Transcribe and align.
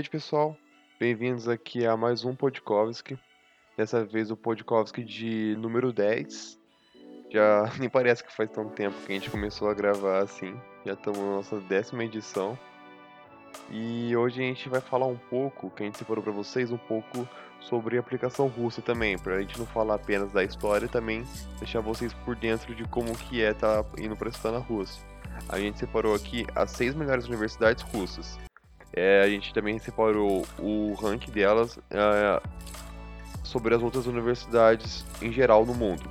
Privet, 0.00 0.10
pessoal. 0.10 0.56
Bem-vindos 0.98 1.46
aqui 1.46 1.84
a 1.84 1.94
mais 1.94 2.24
um 2.24 2.34
Podkovski. 2.34 3.18
Dessa 3.76 4.02
vez 4.02 4.30
o 4.30 4.36
Podkovski 4.36 5.04
de 5.04 5.54
número 5.58 5.92
10. 5.92 6.58
Já 7.30 7.70
nem 7.78 7.90
parece 7.90 8.24
que 8.24 8.34
faz 8.34 8.50
tanto 8.50 8.70
tempo 8.70 8.96
que 9.04 9.12
a 9.12 9.14
gente 9.14 9.28
começou 9.28 9.68
a 9.68 9.74
gravar 9.74 10.22
assim. 10.22 10.58
Já 10.86 10.94
estamos 10.94 11.18
na 11.18 11.26
nossa 11.26 11.60
décima 11.60 12.02
edição. 12.04 12.58
E 13.70 14.16
hoje 14.16 14.40
a 14.40 14.44
gente 14.44 14.70
vai 14.70 14.80
falar 14.80 15.06
um 15.06 15.18
pouco, 15.18 15.68
que 15.70 15.82
a 15.82 15.86
gente 15.86 15.98
separou 15.98 16.24
para 16.24 16.32
vocês, 16.32 16.72
um 16.72 16.78
pouco 16.78 17.28
sobre 17.60 17.98
a 17.98 18.00
aplicação 18.00 18.46
russa 18.46 18.80
também, 18.80 19.18
para 19.18 19.34
a 19.34 19.40
gente 19.42 19.58
não 19.58 19.66
falar 19.66 19.96
apenas 19.96 20.32
da 20.32 20.42
história, 20.42 20.88
também 20.88 21.24
deixar 21.58 21.80
vocês 21.80 22.14
por 22.24 22.34
dentro 22.34 22.74
de 22.74 22.84
como 22.88 23.14
que 23.18 23.42
é 23.42 23.50
estar 23.50 23.82
tá 23.82 24.02
indo 24.02 24.16
para 24.16 24.30
estudar 24.30 24.52
na 24.52 24.64
Rússia. 24.64 25.04
A 25.46 25.58
gente 25.58 25.78
separou 25.78 26.14
aqui 26.14 26.46
as 26.54 26.70
seis 26.70 26.94
melhores 26.94 27.26
universidades 27.26 27.82
russas. 27.82 28.38
É, 28.92 29.22
a 29.22 29.28
gente 29.28 29.54
também 29.54 29.78
separou 29.78 30.44
o 30.58 30.94
ranking 30.94 31.30
delas 31.30 31.78
é, 31.90 32.42
sobre 33.44 33.74
as 33.74 33.82
outras 33.82 34.06
universidades 34.06 35.04
em 35.22 35.32
geral 35.32 35.64
no 35.64 35.74
mundo. 35.74 36.10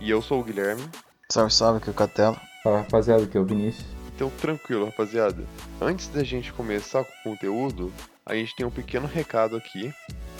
E 0.00 0.10
eu 0.10 0.22
sou 0.22 0.40
o 0.40 0.44
Guilherme. 0.44 0.82
Salve, 1.30 1.52
salve, 1.52 1.78
aqui 1.78 1.88
é 1.88 1.92
o 1.92 1.94
Catelo. 1.94 2.36
Fala, 2.62 2.78
rapaziada, 2.78 3.24
aqui 3.24 3.36
é 3.36 3.40
o 3.40 3.44
Vinícius. 3.44 3.86
Então, 4.14 4.30
tranquilo, 4.40 4.84
rapaziada. 4.86 5.44
Antes 5.80 6.08
da 6.08 6.22
gente 6.22 6.52
começar 6.52 7.04
com 7.04 7.12
o 7.12 7.32
conteúdo, 7.32 7.92
a 8.24 8.34
gente 8.34 8.54
tem 8.54 8.64
um 8.64 8.70
pequeno 8.70 9.06
recado 9.06 9.56
aqui, 9.56 9.92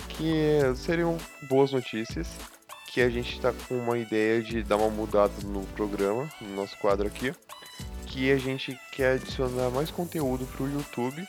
que 0.09 0.59
seriam 0.75 1.17
boas 1.49 1.73
notícias, 1.73 2.27
que 2.91 3.01
a 3.01 3.09
gente 3.09 3.35
está 3.35 3.51
com 3.67 3.75
uma 3.75 3.97
ideia 3.97 4.41
de 4.41 4.63
dar 4.63 4.77
uma 4.77 4.89
mudada 4.89 5.33
no 5.43 5.65
programa, 5.67 6.29
no 6.39 6.55
nosso 6.55 6.77
quadro 6.77 7.05
aqui, 7.05 7.33
que 8.05 8.31
a 8.31 8.37
gente 8.37 8.79
quer 8.93 9.15
adicionar 9.15 9.69
mais 9.69 9.91
conteúdo 9.91 10.45
para 10.45 10.63
o 10.63 10.69
YouTube 10.71 11.27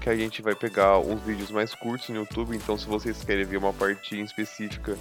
que 0.00 0.08
a 0.08 0.16
gente 0.16 0.42
vai 0.42 0.54
pegar 0.54 0.98
uns 0.98 1.20
vídeos 1.22 1.50
mais 1.50 1.74
curtos 1.74 2.08
no 2.08 2.16
YouTube, 2.16 2.56
então 2.56 2.76
se 2.76 2.86
vocês 2.86 3.22
querem 3.24 3.44
ver 3.44 3.56
uma 3.56 3.72
parte 3.72 4.20
específica, 4.20 4.96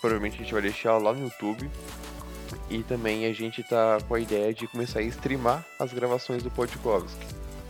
provavelmente 0.00 0.36
a 0.36 0.38
gente 0.38 0.52
vai 0.52 0.62
deixar 0.62 0.98
lá 0.98 1.12
no 1.12 1.24
YouTube. 1.24 1.70
E 2.70 2.82
também 2.82 3.26
a 3.26 3.32
gente 3.32 3.62
tá 3.62 3.98
com 4.06 4.14
a 4.14 4.20
ideia 4.20 4.52
de 4.52 4.66
começar 4.66 5.00
a 5.00 5.02
streamar 5.02 5.64
as 5.78 5.92
gravações 5.92 6.42
do 6.42 6.50
podcast. 6.50 7.16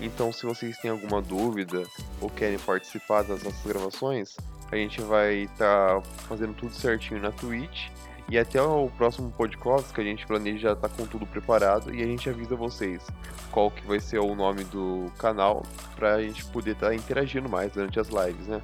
Então 0.01 0.33
se 0.33 0.45
vocês 0.45 0.77
têm 0.79 0.91
alguma 0.91 1.23
dúvida 1.23 1.85
ou 2.21 2.29
querem 2.29 2.59
participar 2.59 3.23
das 3.23 3.43
nossas 3.43 3.65
gravações, 3.65 4.37
a 4.71 4.77
gente 4.77 5.01
vai 5.01 5.45
estar 5.45 6.01
tá 6.01 6.03
fazendo 6.29 6.55
tudo 6.55 6.75
certinho 6.75 7.21
na 7.21 7.31
Twitch. 7.31 7.89
E 8.29 8.39
até 8.39 8.61
o 8.61 8.89
próximo 8.97 9.31
podcast 9.31 9.93
que 9.93 10.01
a 10.01 10.05
gente 10.05 10.27
planeja 10.27 10.73
estar 10.73 10.89
tá 10.89 10.95
com 10.97 11.07
tudo 11.07 11.27
preparado 11.27 11.95
e 11.95 12.03
a 12.03 12.07
gente 12.07 12.29
avisa 12.29 12.57
vocês 12.57 13.03
qual 13.51 13.71
que 13.71 13.87
vai 13.87 14.01
ser 14.01 14.19
o 14.19 14.35
nome 14.35 14.65
do 14.65 15.13
canal 15.19 15.63
pra 15.95 16.21
gente 16.23 16.45
poder 16.47 16.73
estar 16.73 16.89
tá 16.89 16.95
interagindo 16.95 17.49
mais 17.49 17.73
durante 17.73 18.01
as 18.01 18.09
lives, 18.09 18.47
né? 18.47 18.61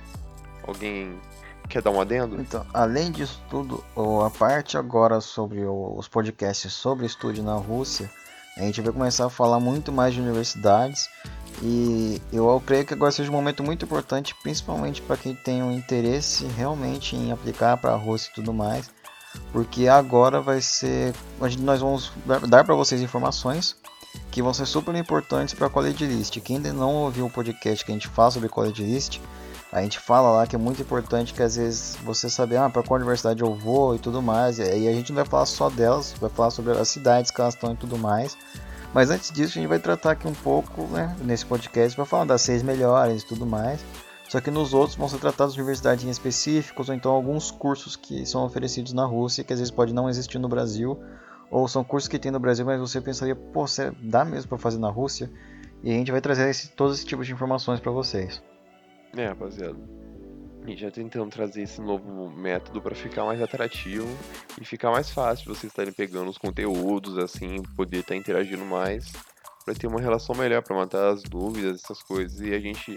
Alguém 0.66 1.18
quer 1.68 1.82
dar 1.82 1.90
um 1.90 2.00
adendo? 2.00 2.40
Então, 2.40 2.66
além 2.74 3.12
disso 3.12 3.40
tudo, 3.48 3.84
a 4.24 4.30
parte 4.30 4.76
agora 4.76 5.20
sobre 5.20 5.64
os 5.64 6.08
podcasts 6.08 6.72
sobre 6.72 7.06
estúdio 7.06 7.44
na 7.44 7.54
Rússia, 7.54 8.10
a 8.56 8.62
gente 8.62 8.80
vai 8.80 8.92
começar 8.92 9.26
a 9.26 9.30
falar 9.30 9.60
muito 9.60 9.92
mais 9.92 10.12
de 10.12 10.20
universidades 10.20 11.08
e 11.62 12.20
eu 12.32 12.62
creio 12.66 12.84
que 12.84 12.94
agora 12.94 13.12
seja 13.12 13.30
um 13.30 13.34
momento 13.34 13.62
muito 13.62 13.84
importante, 13.84 14.34
principalmente 14.42 15.00
para 15.02 15.16
quem 15.16 15.34
tem 15.34 15.62
um 15.62 15.70
interesse 15.70 16.44
realmente 16.56 17.14
em 17.14 17.30
aplicar 17.30 17.76
para 17.76 17.92
a 17.92 17.96
Rússia 17.96 18.30
e 18.30 18.34
tudo 18.34 18.52
mais, 18.52 18.90
porque 19.52 19.88
agora 19.88 20.40
vai 20.40 20.60
ser, 20.60 21.14
nós 21.58 21.80
vamos 21.80 22.12
dar 22.48 22.64
para 22.64 22.74
vocês 22.74 23.00
informações 23.00 23.76
que 24.30 24.42
vão 24.42 24.52
ser 24.52 24.66
super 24.66 24.94
importantes 24.94 25.54
para 25.54 25.66
a 25.66 25.70
College 25.70 26.04
List. 26.04 26.40
Quem 26.40 26.56
ainda 26.56 26.72
não 26.72 26.94
ouviu 26.94 27.26
o 27.26 27.30
podcast 27.30 27.84
que 27.84 27.90
a 27.90 27.94
gente 27.94 28.08
fala 28.08 28.30
sobre 28.30 28.48
College 28.48 28.82
List, 28.82 29.20
a 29.72 29.82
gente 29.82 30.00
fala 30.00 30.30
lá 30.30 30.46
que 30.46 30.56
é 30.56 30.58
muito 30.58 30.82
importante 30.82 31.32
que 31.32 31.42
às 31.42 31.54
vezes 31.54 31.96
você 32.02 32.28
saber 32.28 32.56
ah, 32.56 32.68
para 32.68 32.82
qual 32.82 32.98
universidade 32.98 33.40
eu 33.40 33.54
vou 33.54 33.94
e 33.94 33.98
tudo 34.00 34.20
mais. 34.20 34.58
E 34.58 34.62
a 34.62 34.92
gente 34.92 35.12
não 35.12 35.16
vai 35.16 35.24
falar 35.24 35.46
só 35.46 35.70
delas, 35.70 36.12
vai 36.20 36.28
falar 36.28 36.50
sobre 36.50 36.72
as 36.72 36.88
cidades 36.88 37.30
que 37.30 37.40
elas 37.40 37.54
estão 37.54 37.72
e 37.72 37.76
tudo 37.76 37.96
mais. 37.96 38.36
Mas 38.92 39.10
antes 39.10 39.30
disso, 39.30 39.58
a 39.58 39.60
gente 39.60 39.68
vai 39.68 39.78
tratar 39.78 40.12
aqui 40.12 40.26
um 40.26 40.34
pouco, 40.34 40.82
né, 40.88 41.14
nesse 41.22 41.46
podcast, 41.46 41.94
para 41.94 42.04
falar 42.04 42.24
das 42.24 42.42
seis 42.42 42.64
melhores 42.64 43.22
e 43.22 43.26
tudo 43.26 43.46
mais. 43.46 43.80
Só 44.30 44.40
que 44.40 44.48
nos 44.48 44.72
outros 44.72 44.96
vão 44.96 45.08
ser 45.08 45.18
tratadas 45.18 45.56
universidades 45.56 46.04
em 46.04 46.08
específicos 46.08 46.88
ou 46.88 46.94
então 46.94 47.10
alguns 47.10 47.50
cursos 47.50 47.96
que 47.96 48.24
são 48.24 48.44
oferecidos 48.44 48.92
na 48.92 49.04
Rússia 49.04 49.42
que 49.42 49.52
às 49.52 49.58
vezes 49.58 49.72
pode 49.72 49.92
não 49.92 50.08
existir 50.08 50.38
no 50.38 50.48
Brasil 50.48 50.96
ou 51.50 51.66
são 51.66 51.82
cursos 51.82 52.08
que 52.08 52.16
tem 52.16 52.30
no 52.30 52.38
Brasil, 52.38 52.64
mas 52.64 52.78
você 52.78 53.00
pensaria, 53.00 53.34
pô, 53.34 53.64
dá 54.00 54.24
mesmo 54.24 54.48
para 54.48 54.56
fazer 54.56 54.78
na 54.78 54.88
Rússia? 54.88 55.28
E 55.82 55.90
a 55.90 55.94
gente 55.94 56.12
vai 56.12 56.20
trazer 56.20 56.48
esse, 56.48 56.70
todos 56.70 56.94
esses 56.94 57.04
tipos 57.04 57.26
de 57.26 57.32
informações 57.32 57.80
para 57.80 57.90
vocês. 57.90 58.40
É, 59.16 59.26
rapaziada. 59.26 59.76
Gente 60.64 60.80
já 60.80 60.92
tentando 60.92 61.28
trazer 61.28 61.62
esse 61.62 61.80
novo 61.80 62.30
método 62.30 62.80
para 62.80 62.94
ficar 62.94 63.24
mais 63.24 63.42
atrativo 63.42 64.06
e 64.60 64.64
ficar 64.64 64.92
mais 64.92 65.10
fácil 65.10 65.52
vocês 65.52 65.72
estarem 65.72 65.92
pegando 65.92 66.30
os 66.30 66.38
conteúdos, 66.38 67.18
assim, 67.18 67.64
poder 67.74 67.98
estar 67.98 68.14
interagindo 68.14 68.64
mais, 68.64 69.10
para 69.64 69.74
ter 69.74 69.88
uma 69.88 70.00
relação 70.00 70.36
melhor, 70.36 70.62
para 70.62 70.76
matar 70.76 71.08
as 71.08 71.24
dúvidas, 71.24 71.82
essas 71.82 72.00
coisas. 72.00 72.38
E 72.40 72.54
a 72.54 72.60
gente 72.60 72.96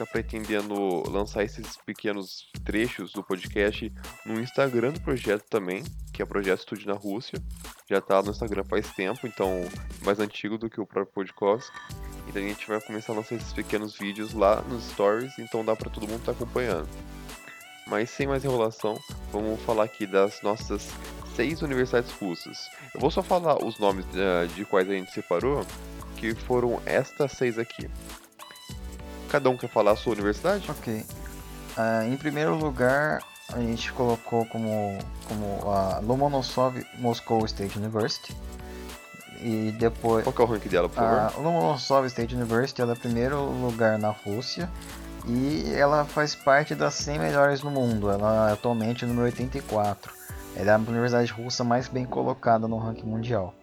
está 0.00 0.06
pretendendo 0.06 1.02
lançar 1.10 1.44
esses 1.44 1.76
pequenos 1.84 2.50
trechos 2.64 3.12
do 3.12 3.22
podcast 3.22 3.92
no 4.24 4.40
Instagram 4.40 4.92
do 4.92 5.00
projeto 5.00 5.44
também, 5.50 5.84
que 6.10 6.22
é 6.22 6.24
o 6.24 6.28
Projeto 6.28 6.60
Estúdio 6.60 6.88
na 6.88 6.94
Rússia. 6.94 7.38
Já 7.88 7.98
está 7.98 8.22
no 8.22 8.30
Instagram 8.30 8.64
faz 8.64 8.90
tempo, 8.92 9.26
então 9.26 9.60
mais 10.02 10.18
antigo 10.18 10.56
do 10.56 10.70
que 10.70 10.80
o 10.80 10.86
próprio 10.86 11.12
podcast. 11.12 11.70
Então 12.26 12.42
a 12.42 12.46
gente 12.46 12.66
vai 12.66 12.80
começar 12.80 13.12
a 13.12 13.16
lançar 13.16 13.34
esses 13.34 13.52
pequenos 13.52 13.94
vídeos 13.98 14.32
lá 14.32 14.62
nos 14.62 14.84
stories, 14.90 15.38
então 15.38 15.62
dá 15.62 15.76
para 15.76 15.90
todo 15.90 16.08
mundo 16.08 16.20
estar 16.20 16.32
tá 16.32 16.42
acompanhando. 16.42 16.88
Mas 17.86 18.08
sem 18.08 18.26
mais 18.26 18.42
enrolação, 18.42 18.98
vamos 19.30 19.60
falar 19.62 19.84
aqui 19.84 20.06
das 20.06 20.40
nossas 20.40 20.88
seis 21.36 21.60
universidades 21.60 22.10
russas. 22.12 22.70
Eu 22.94 23.00
vou 23.00 23.10
só 23.10 23.22
falar 23.22 23.62
os 23.62 23.78
nomes 23.78 24.06
uh, 24.06 24.48
de 24.54 24.64
quais 24.64 24.88
a 24.88 24.94
gente 24.94 25.10
separou, 25.10 25.66
que 26.16 26.34
foram 26.34 26.80
estas 26.86 27.32
seis 27.32 27.58
aqui. 27.58 27.90
Cada 29.30 29.48
um 29.48 29.56
quer 29.56 29.68
falar 29.68 29.92
a 29.92 29.96
sua 29.96 30.12
universidade? 30.12 30.68
Ok. 30.70 31.04
Uh, 31.78 32.12
em 32.12 32.16
primeiro 32.16 32.56
lugar, 32.56 33.22
a 33.52 33.60
gente 33.60 33.92
colocou 33.92 34.44
como, 34.46 34.98
como 35.28 35.70
a 35.70 36.00
Lomonosov 36.00 36.84
Moscow 36.98 37.44
State 37.46 37.78
University. 37.78 38.36
E 39.40 39.72
depois. 39.78 40.24
Qual 40.24 40.34
que 40.34 40.42
é 40.42 40.44
o 40.44 40.48
ranking 40.48 40.68
dela, 40.68 40.88
por 40.88 40.96
favor? 40.96 41.18
A 41.18 41.40
Lomonosov 41.40 42.06
State 42.06 42.34
University 42.34 42.82
ela 42.82 42.92
é 42.92 42.94
o 42.94 42.98
primeiro 42.98 43.40
lugar 43.40 43.98
na 43.98 44.10
Rússia. 44.10 44.68
E 45.26 45.72
ela 45.74 46.04
faz 46.04 46.34
parte 46.34 46.74
das 46.74 46.94
100 46.94 47.18
melhores 47.18 47.62
no 47.62 47.70
mundo. 47.70 48.10
Ela 48.10 48.50
é 48.50 48.52
atualmente 48.52 49.04
é 49.04 49.08
número 49.08 49.26
84. 49.26 50.12
Ela 50.56 50.72
é 50.72 50.74
a 50.74 50.78
universidade 50.78 51.30
russa 51.32 51.62
mais 51.62 51.88
bem 51.88 52.04
colocada 52.04 52.66
no 52.66 52.78
ranking 52.78 53.06
mundial. 53.06 53.54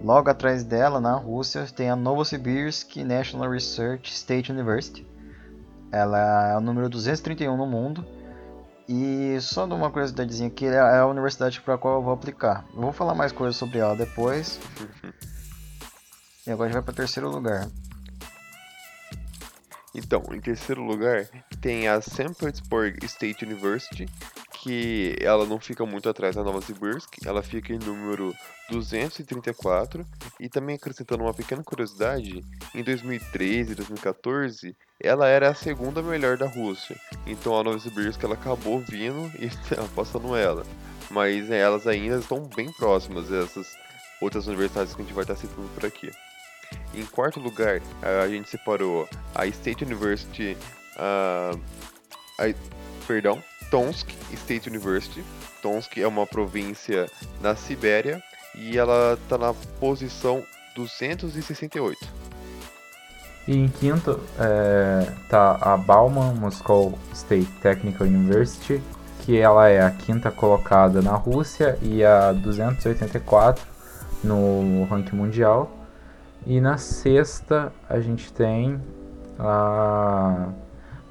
Logo 0.00 0.30
atrás 0.30 0.64
dela, 0.64 1.00
na 1.00 1.14
Rússia, 1.14 1.66
tem 1.66 1.90
a 1.90 1.96
Novosibirsk 1.96 2.96
National 2.96 3.50
Research 3.50 4.12
State 4.12 4.50
University. 4.50 5.06
Ela 5.90 6.52
é 6.52 6.56
o 6.56 6.60
número 6.60 6.88
231 6.88 7.56
no 7.56 7.66
mundo. 7.66 8.06
E 8.88 9.38
só 9.40 9.66
de 9.66 9.74
uma 9.74 9.90
curiosidadezinha 9.90 10.48
aqui, 10.48 10.66
é 10.66 10.78
a 10.78 11.06
universidade 11.06 11.60
para 11.60 11.74
a 11.74 11.78
qual 11.78 11.96
eu 11.96 12.02
vou 12.02 12.12
aplicar. 12.12 12.64
Eu 12.74 12.80
vou 12.80 12.92
falar 12.92 13.14
mais 13.14 13.30
coisas 13.30 13.56
sobre 13.56 13.78
ela 13.78 13.94
depois. 13.94 14.58
e 16.46 16.50
agora 16.50 16.68
a 16.68 16.72
gente 16.72 16.74
vai 16.74 16.82
para 16.82 16.92
o 16.92 16.96
terceiro 16.96 17.30
lugar. 17.30 17.68
Então, 19.94 20.22
em 20.32 20.40
terceiro 20.40 20.82
lugar 20.82 21.28
tem 21.60 21.86
a 21.86 22.00
St. 22.00 22.34
Petersburg 22.38 23.04
State 23.04 23.44
University, 23.44 24.08
que 24.62 25.16
ela 25.20 25.44
não 25.44 25.58
fica 25.58 25.84
muito 25.84 26.08
atrás 26.08 26.36
da 26.36 26.44
Novosibirsk, 26.44 27.18
ela 27.26 27.42
fica 27.42 27.72
em 27.72 27.78
número 27.78 28.32
234 28.70 30.06
e 30.38 30.48
também 30.48 30.76
acrescentando 30.76 31.24
uma 31.24 31.34
pequena 31.34 31.64
curiosidade, 31.64 32.44
em 32.72 32.82
2013 32.84 33.72
e 33.72 33.74
2014 33.74 34.76
ela 35.00 35.26
era 35.26 35.50
a 35.50 35.54
segunda 35.54 36.00
melhor 36.00 36.36
da 36.36 36.46
Rússia, 36.46 36.96
então 37.26 37.58
a 37.58 37.64
Novosibirsk 37.64 38.22
ela 38.22 38.34
acabou 38.34 38.78
vindo 38.78 39.32
e 39.36 39.50
passando 39.96 40.36
ela, 40.36 40.64
mas 41.10 41.50
elas 41.50 41.88
ainda 41.88 42.18
estão 42.18 42.48
bem 42.54 42.72
próximas 42.72 43.32
essas 43.32 43.76
outras 44.20 44.46
universidades 44.46 44.94
que 44.94 45.02
a 45.02 45.04
gente 45.04 45.14
vai 45.14 45.24
estar 45.24 45.34
citando 45.34 45.68
por 45.74 45.84
aqui. 45.84 46.08
Em 46.94 47.04
quarto 47.04 47.40
lugar, 47.40 47.82
a 48.00 48.28
gente 48.28 48.48
separou 48.48 49.08
a 49.34 49.44
State 49.46 49.82
University, 49.82 50.56
uh, 50.96 51.60
a, 52.38 52.54
perdão, 53.08 53.42
Tomsk 53.72 54.10
State 54.34 54.68
University. 54.68 55.24
Tomsk 55.62 55.96
é 55.96 56.06
uma 56.06 56.26
província 56.26 57.06
na 57.40 57.56
Sibéria 57.56 58.22
e 58.54 58.76
ela 58.76 59.14
está 59.14 59.38
na 59.38 59.54
posição 59.80 60.44
268. 60.76 61.98
E 63.48 63.56
em 63.56 63.68
quinto 63.68 64.20
está 65.22 65.58
é, 65.58 65.68
a 65.70 65.76
Bauman 65.78 66.34
Moscow 66.34 66.98
State 67.14 67.50
Technical 67.62 68.06
University, 68.06 68.82
que 69.20 69.38
ela 69.38 69.66
é 69.70 69.80
a 69.80 69.90
quinta 69.90 70.30
colocada 70.30 71.00
na 71.00 71.14
Rússia 71.14 71.78
e 71.80 72.04
a 72.04 72.30
284 72.30 73.66
no 74.22 74.84
ranking 74.84 75.16
mundial. 75.16 75.72
E 76.46 76.60
na 76.60 76.76
sexta 76.76 77.72
a 77.88 77.98
gente 78.00 78.30
tem 78.34 78.78
a 79.38 80.50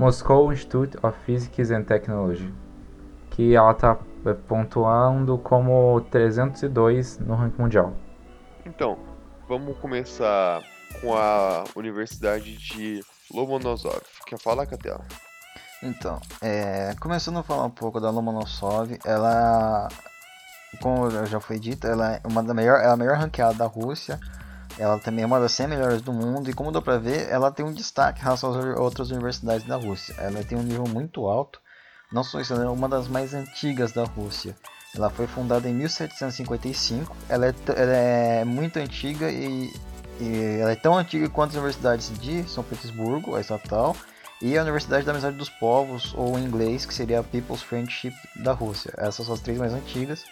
Moscow 0.02 0.52
Institute 0.52 0.98
of 1.04 1.16
Physics 1.28 1.70
and 1.70 1.84
Technology, 1.84 2.52
que 3.30 3.54
ela 3.54 3.70
está 3.70 4.00
é, 4.26 4.34
pontuando 4.34 5.38
como 5.38 6.02
302 6.10 7.20
no 7.20 7.36
ranking 7.36 7.62
mundial. 7.62 7.94
Então, 8.66 8.98
vamos 9.48 9.78
começar 9.78 10.64
com 11.00 11.16
a 11.16 11.66
Universidade 11.76 12.58
de 12.58 13.02
Lomonosov. 13.32 14.02
Quer 14.26 14.40
falar, 14.40 14.66
Catela? 14.66 15.06
Então, 15.84 16.20
é, 16.42 16.96
começando 17.00 17.38
a 17.38 17.44
falar 17.44 17.66
um 17.66 17.70
pouco 17.70 18.00
da 18.00 18.10
Lomonosov, 18.10 18.98
ela, 19.06 19.88
como 20.82 21.12
já 21.28 21.40
foi 21.40 21.60
dito, 21.60 21.86
ela 21.86 22.16
é 22.16 22.22
uma 22.26 22.42
da 22.42 22.56
melhor, 22.56 22.80
é 22.80 22.88
a 22.88 22.98
melhor 22.98 23.18
ranqueada 23.18 23.54
da 23.54 23.68
Rússia. 23.68 24.20
Ela 24.82 24.98
também 24.98 25.22
é 25.22 25.28
uma 25.28 25.40
das 25.40 25.52
100 25.52 25.68
melhores 25.68 26.02
do 26.02 26.12
mundo 26.12 26.50
e 26.50 26.54
como 26.54 26.72
dá 26.72 26.82
pra 26.82 26.98
ver, 26.98 27.30
ela 27.30 27.52
tem 27.52 27.64
um 27.64 27.72
destaque 27.72 28.20
em 28.20 28.24
relação 28.24 28.50
às 28.50 28.80
outras 28.80 29.12
universidades 29.12 29.68
da 29.68 29.76
Rússia. 29.76 30.16
Ela 30.18 30.44
tem 30.44 30.58
um 30.58 30.64
nível 30.64 30.86
muito 30.86 31.28
alto, 31.28 31.62
não 32.12 32.24
só 32.24 32.42
isso, 32.42 32.52
ela 32.52 32.64
é 32.64 32.68
uma 32.68 32.90
das 32.90 33.08
mais 33.08 33.36
antigas 33.36 33.92
da 33.92 34.04
Rússia. 34.04 34.56
Ela 34.96 35.12
foi 35.12 35.28
fundada 35.28 35.70
em 35.70 35.74
1755, 35.74 37.16
ela 37.30 37.46
é, 37.46 37.54
ela 37.68 37.94
é 37.94 38.44
muito 38.44 38.78
antiga 38.78 39.30
e, 39.30 39.72
e, 40.20 40.58
ela 40.60 40.72
é 40.72 40.76
tão 40.76 40.98
antiga 40.98 41.30
quanto 41.30 41.52
as 41.52 41.58
universidades 41.58 42.12
de 42.20 42.44
São 42.50 42.64
Petersburgo, 42.64 43.36
a 43.36 43.40
estatal, 43.40 43.96
e 44.42 44.58
a 44.58 44.64
Universidade 44.64 45.06
da 45.06 45.12
Amizade 45.12 45.38
dos 45.38 45.50
Povos, 45.50 46.12
ou 46.18 46.40
em 46.40 46.44
inglês, 46.44 46.88
que 46.88 46.94
seria 46.94 47.20
a 47.20 47.24
People's 47.24 47.62
Friendship 47.62 48.16
da 48.38 48.52
Rússia. 48.52 48.92
Essas 48.98 49.28
são 49.28 49.36
as 49.36 49.42
três 49.42 49.60
mais 49.60 49.74
antigas. 49.74 50.24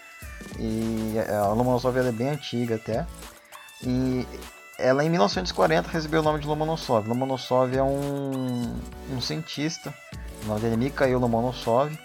E 0.57 1.13
a 1.29 1.49
Lomonosov 1.49 1.95
é 1.99 2.11
bem 2.11 2.29
antiga 2.29 2.75
até. 2.75 3.05
E 3.83 4.25
ela 4.77 5.03
em 5.03 5.09
1940 5.09 5.89
recebeu 5.89 6.21
o 6.21 6.23
nome 6.23 6.39
de 6.39 6.47
Lomonosov. 6.47 7.07
Lomonosov 7.07 7.75
é 7.75 7.83
um, 7.83 8.75
um 9.11 9.21
cientista, 9.21 9.93
o 10.43 10.47
nome 10.47 10.61
dele 10.61 10.73
é 10.75 10.77
Mikhail 10.77 11.19
Lomonosov. 11.19 11.97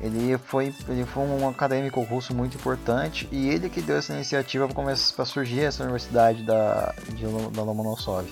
Ele 0.00 0.36
foi, 0.36 0.74
ele 0.88 1.04
foi 1.04 1.22
um 1.22 1.48
acadêmico 1.48 2.00
russo 2.02 2.34
muito 2.34 2.56
importante 2.56 3.28
e 3.30 3.48
ele 3.48 3.70
que 3.70 3.80
deu 3.80 3.96
essa 3.96 4.12
iniciativa 4.12 4.66
para 4.68 5.24
surgir 5.24 5.62
essa 5.62 5.84
universidade 5.84 6.42
da, 6.42 6.92
de, 7.10 7.24
da 7.52 7.62
Lomonosov. 7.62 8.26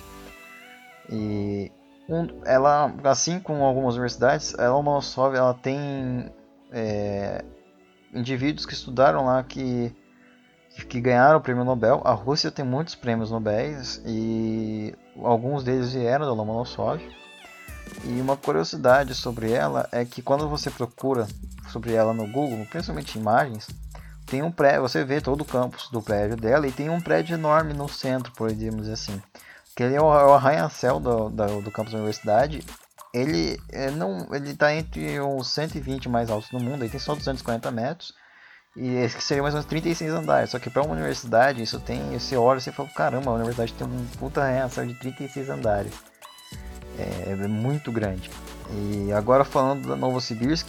E 1.09 1.71
um, 2.09 2.27
ela, 2.43 2.93
assim 3.03 3.39
como 3.39 3.63
algumas 3.63 3.95
universidades, 3.95 4.57
a 4.59 4.69
Lomonosov 4.69 5.35
ela 5.35 5.53
tem 5.53 6.29
é, 6.71 7.43
indivíduos 8.13 8.65
que 8.65 8.73
estudaram 8.73 9.25
lá 9.25 9.41
que 9.43 9.95
que 10.83 10.99
ganharam 10.99 11.37
o 11.37 11.41
prêmio 11.41 11.63
Nobel. 11.63 12.01
A 12.03 12.11
Rússia 12.11 12.51
tem 12.51 12.65
muitos 12.65 12.95
prêmios 12.95 13.31
Nobel 13.31 13.81
e 14.05 14.93
alguns 15.23 15.63
deles 15.63 15.93
vieram 15.93 16.25
da 16.25 16.33
Lomonosov. 16.33 17.01
E 18.03 18.19
uma 18.19 18.35
curiosidade 18.35 19.15
sobre 19.15 19.51
ela 19.51 19.87
é 19.91 20.03
que 20.03 20.21
quando 20.21 20.49
você 20.49 20.69
procura 20.69 21.27
sobre 21.69 21.93
ela 21.93 22.13
no 22.13 22.27
Google, 22.27 22.65
principalmente 22.69 23.17
imagens, 23.17 23.67
tem 24.25 24.41
um 24.41 24.51
prédio, 24.51 24.81
você 24.81 25.03
vê 25.03 25.21
todo 25.21 25.41
o 25.41 25.45
campus 25.45 25.89
do 25.89 26.01
prédio 26.01 26.35
dela 26.35 26.67
e 26.67 26.71
tem 26.71 26.89
um 26.89 26.99
prédio 26.99 27.35
enorme 27.35 27.73
no 27.73 27.87
centro, 27.87 28.33
podemos 28.33 28.81
dizer 28.81 28.93
assim. 28.93 29.21
Que 29.75 29.83
ele 29.83 29.95
é 29.95 30.01
o, 30.01 30.13
é 30.13 30.33
arranha-céu 30.33 30.99
do, 30.99 31.29
do, 31.29 31.61
do, 31.61 31.71
campus 31.71 31.91
da 31.91 31.99
universidade. 31.99 32.65
Ele 33.13 33.59
é, 33.71 33.91
não, 33.91 34.27
ele 34.33 34.51
está 34.51 34.73
entre 34.73 35.19
os 35.19 35.47
120 35.49 36.09
mais 36.09 36.29
altos 36.29 36.49
do 36.49 36.59
mundo, 36.59 36.83
ele 36.83 36.89
tem 36.89 36.99
só 36.99 37.15
240 37.15 37.71
metros 37.71 38.13
e 38.75 38.95
esse 38.95 39.21
seria 39.21 39.41
mais 39.41 39.53
menos 39.53 39.67
36 39.67 40.11
andares. 40.11 40.49
Só 40.49 40.59
que 40.59 40.69
para 40.69 40.83
uma 40.83 40.93
universidade, 40.93 41.63
isso 41.63 41.79
tem. 41.79 42.17
Você 42.17 42.35
olha 42.35 42.57
e 42.57 42.61
fala: 42.61 42.89
caramba, 42.89 43.31
a 43.31 43.35
universidade 43.35 43.73
tem 43.73 43.87
um 43.87 44.05
puta 44.19 44.43
reação 44.43 44.85
de 44.85 44.93
36 44.95 45.49
andares. 45.49 45.93
É, 46.99 47.31
é, 47.31 47.35
muito 47.47 47.91
grande. 47.91 48.29
E 48.71 49.11
agora 49.13 49.45
falando 49.45 49.87
da 49.87 49.95
Novosibirsk, 49.95 50.67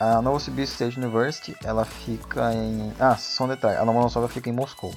a 0.00 0.20
Novosibirsk 0.20 0.72
State 0.72 0.98
University 0.98 1.56
ela 1.62 1.84
fica 1.84 2.52
em. 2.52 2.92
Ah, 2.98 3.16
só 3.16 3.44
um 3.44 3.48
detalhe: 3.48 3.76
a 3.76 3.82
Lomonosov 3.82 4.28
fica 4.32 4.50
em 4.50 4.52
Moscou. 4.52 4.92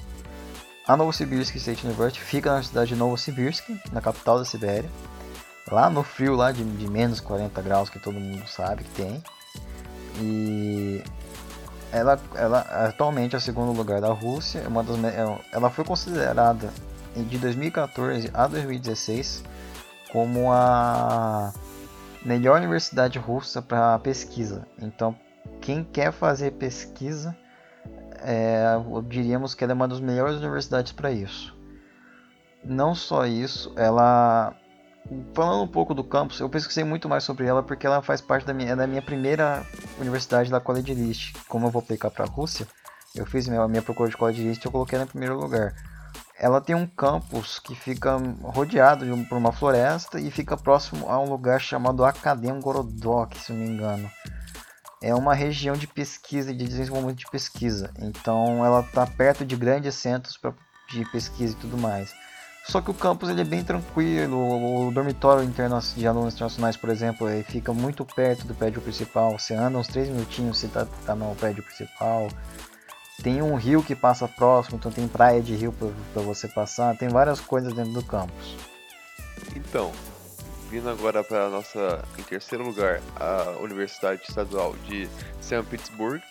A 0.86 0.96
Novosibirsk 0.96 1.54
State 1.56 1.86
University 1.86 2.20
fica 2.20 2.52
na 2.52 2.62
cidade 2.62 2.88
de 2.88 2.96
Novosibirsk, 2.96 3.68
na 3.92 4.00
capital 4.00 4.38
da 4.38 4.44
Sibéria. 4.44 4.90
Lá 5.70 5.90
no 5.90 6.02
frio 6.02 6.34
lá 6.34 6.50
de, 6.50 6.64
de 6.64 6.88
menos 6.88 7.20
40 7.20 7.60
graus 7.60 7.90
que 7.90 7.98
todo 7.98 8.18
mundo 8.18 8.48
sabe 8.48 8.84
que 8.84 8.90
tem. 8.90 9.22
E 10.20 11.04
ela, 11.92 12.18
ela 12.34 12.60
atualmente 12.86 13.34
é 13.34 13.38
o 13.38 13.40
segundo 13.40 13.72
lugar 13.72 14.00
da 14.00 14.12
Rússia, 14.12 14.62
uma 14.68 14.82
das, 14.82 15.02
é, 15.04 15.38
ela 15.52 15.70
foi 15.70 15.84
considerada 15.84 16.70
de 17.16 17.38
2014 17.38 18.30
a 18.32 18.46
2016 18.46 19.42
como 20.12 20.52
a 20.52 21.52
melhor 22.24 22.58
universidade 22.58 23.18
russa 23.18 23.60
para 23.60 23.98
pesquisa. 23.98 24.66
Então, 24.80 25.14
quem 25.60 25.84
quer 25.84 26.12
fazer 26.12 26.52
pesquisa, 26.52 27.36
é, 28.22 28.64
diríamos 29.06 29.54
que 29.54 29.64
ela 29.64 29.72
é 29.72 29.74
uma 29.74 29.88
das 29.88 30.00
melhores 30.00 30.36
universidades 30.36 30.92
para 30.92 31.10
isso. 31.10 31.56
Não 32.64 32.94
só 32.94 33.26
isso, 33.26 33.72
ela 33.76 34.54
falando 35.34 35.62
um 35.62 35.68
pouco 35.68 35.94
do 35.94 36.04
campus, 36.04 36.40
eu 36.40 36.48
pesquisei 36.48 36.84
muito 36.84 37.08
mais 37.08 37.24
sobre 37.24 37.46
ela 37.46 37.62
porque 37.62 37.86
ela 37.86 38.02
faz 38.02 38.20
parte 38.20 38.46
da 38.46 38.52
minha, 38.52 38.72
é 38.72 38.76
da 38.76 38.86
minha 38.86 39.02
primeira 39.02 39.64
universidade 39.98 40.50
da 40.50 40.60
College 40.60 40.94
List. 40.94 41.36
Como 41.48 41.66
eu 41.66 41.70
vou 41.70 41.80
aplicar 41.80 42.10
para 42.10 42.24
a 42.24 42.28
Rússia, 42.28 42.66
eu 43.14 43.24
fiz 43.24 43.48
minha, 43.48 43.66
minha 43.68 43.82
procura 43.82 44.10
de 44.10 44.16
College 44.16 44.42
List 44.42 44.62
e 44.62 44.66
eu 44.66 44.72
coloquei 44.72 44.98
em 44.98 45.06
primeiro 45.06 45.38
lugar. 45.38 45.74
Ela 46.38 46.60
tem 46.60 46.76
um 46.76 46.86
campus 46.86 47.58
que 47.58 47.74
fica 47.74 48.16
rodeado 48.42 49.04
de, 49.04 49.24
por 49.24 49.36
uma 49.36 49.50
floresta 49.50 50.20
e 50.20 50.30
fica 50.30 50.56
próximo 50.56 51.08
a 51.08 51.18
um 51.18 51.28
lugar 51.28 51.60
chamado 51.60 52.04
Academ 52.04 52.60
Gorodok, 52.60 53.36
se 53.38 53.52
não 53.52 53.58
me 53.58 53.68
engano. 53.68 54.08
É 55.02 55.14
uma 55.14 55.34
região 55.34 55.74
de 55.74 55.86
pesquisa, 55.86 56.54
de 56.54 56.64
desenvolvimento 56.64 57.18
de 57.18 57.30
pesquisa. 57.30 57.92
Então 57.98 58.64
ela 58.64 58.80
está 58.80 59.06
perto 59.06 59.44
de 59.44 59.56
grandes 59.56 59.94
centros 59.96 60.36
pra, 60.36 60.52
de 60.90 61.04
pesquisa 61.10 61.54
e 61.54 61.56
tudo 61.56 61.76
mais. 61.76 62.12
Só 62.68 62.82
que 62.82 62.90
o 62.90 62.94
campus 62.94 63.30
ele 63.30 63.40
é 63.40 63.44
bem 63.44 63.64
tranquilo, 63.64 64.86
o 64.86 64.90
dormitório 64.92 65.42
interno 65.42 65.80
de 65.80 66.06
alunos 66.06 66.34
internacionais, 66.34 66.76
por 66.76 66.90
exemplo, 66.90 67.28
ele 67.28 67.42
fica 67.42 67.72
muito 67.72 68.04
perto 68.04 68.46
do 68.46 68.54
prédio 68.54 68.82
principal. 68.82 69.38
Você 69.38 69.54
anda 69.54 69.78
uns 69.78 69.88
3 69.88 70.10
minutinhos, 70.10 70.58
você 70.58 70.66
está 70.66 70.86
tá 71.06 71.14
no 71.14 71.34
prédio 71.34 71.62
principal. 71.62 72.28
Tem 73.22 73.40
um 73.40 73.54
rio 73.54 73.82
que 73.82 73.96
passa 73.96 74.28
próximo, 74.28 74.76
então 74.76 74.92
tem 74.92 75.08
praia 75.08 75.40
de 75.40 75.54
rio 75.54 75.74
para 76.12 76.22
você 76.22 76.46
passar. 76.46 76.94
Tem 76.94 77.08
várias 77.08 77.40
coisas 77.40 77.72
dentro 77.72 77.92
do 77.94 78.04
campus. 78.04 78.54
Então, 79.56 79.90
vindo 80.70 80.90
agora 80.90 81.24
para 81.24 81.46
a 81.46 81.48
nossa, 81.48 82.04
em 82.18 82.22
terceiro 82.22 82.64
lugar, 82.64 83.00
a 83.16 83.56
Universidade 83.62 84.22
Estadual 84.28 84.76
de 84.84 85.08
São 85.40 85.64
Petersburgo. 85.64 86.22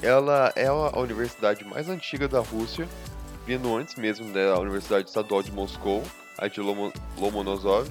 Ela 0.00 0.52
é 0.54 0.66
a 0.66 0.98
universidade 1.00 1.64
mais 1.64 1.88
antiga 1.88 2.28
da 2.28 2.38
Rússia 2.38 2.86
vindo 3.46 3.74
antes 3.76 3.94
mesmo 3.96 4.32
da 4.32 4.58
Universidade 4.58 5.08
Estadual 5.08 5.42
de 5.42 5.52
Moscou, 5.52 6.02
a 6.38 6.48
de 6.48 6.60
Lomonosov. 6.60 7.90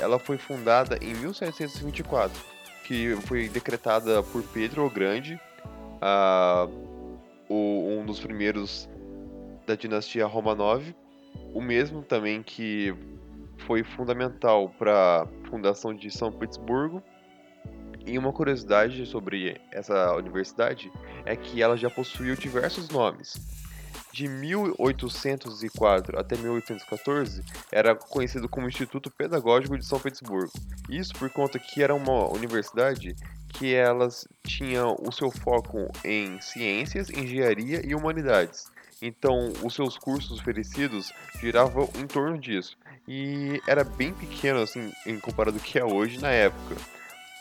Ela 0.00 0.18
foi 0.18 0.38
fundada 0.38 0.98
em 1.02 1.14
1724, 1.14 2.40
que 2.84 3.16
foi 3.26 3.48
decretada 3.48 4.22
por 4.22 4.42
Pedro 4.42 4.86
o 4.86 4.90
Grande, 4.90 5.40
o, 7.48 7.98
um 7.98 8.04
dos 8.04 8.20
primeiros 8.20 8.88
da 9.66 9.74
dinastia 9.74 10.26
Romanov, 10.26 10.94
o 11.52 11.60
mesmo 11.60 12.02
também 12.02 12.42
que 12.42 12.94
foi 13.66 13.82
fundamental 13.82 14.68
para 14.78 15.22
a 15.22 15.48
fundação 15.48 15.94
de 15.94 16.10
São 16.10 16.30
Petersburgo. 16.30 17.02
E 18.06 18.18
uma 18.18 18.32
curiosidade 18.32 19.06
sobre 19.06 19.58
essa 19.72 20.14
universidade 20.14 20.92
é 21.24 21.34
que 21.34 21.62
ela 21.62 21.74
já 21.74 21.88
possuiu 21.88 22.36
diversos 22.36 22.90
nomes 22.90 23.63
de 24.12 24.28
1804 24.28 26.18
até 26.18 26.36
1814 26.36 27.42
era 27.70 27.94
conhecido 27.94 28.48
como 28.48 28.68
Instituto 28.68 29.10
Pedagógico 29.10 29.76
de 29.76 29.84
São 29.84 29.98
Petersburgo. 29.98 30.52
Isso 30.88 31.14
por 31.14 31.30
conta 31.30 31.58
que 31.58 31.82
era 31.82 31.94
uma 31.94 32.32
universidade 32.32 33.14
que 33.48 33.74
elas 33.74 34.26
tinham 34.46 34.96
o 35.00 35.12
seu 35.12 35.30
foco 35.30 35.90
em 36.04 36.40
ciências, 36.40 37.08
engenharia 37.10 37.80
e 37.84 37.94
humanidades. 37.94 38.66
Então, 39.00 39.52
os 39.62 39.74
seus 39.74 39.98
cursos 39.98 40.40
oferecidos 40.40 41.12
giravam 41.40 41.88
em 41.96 42.06
torno 42.06 42.38
disso. 42.38 42.76
E 43.06 43.60
era 43.66 43.84
bem 43.84 44.12
pequeno 44.12 44.60
assim 44.60 44.92
em 45.06 45.20
comparado 45.20 45.58
ao 45.58 45.62
que 45.62 45.78
é 45.78 45.84
hoje 45.84 46.20
na 46.20 46.30
época. 46.30 46.76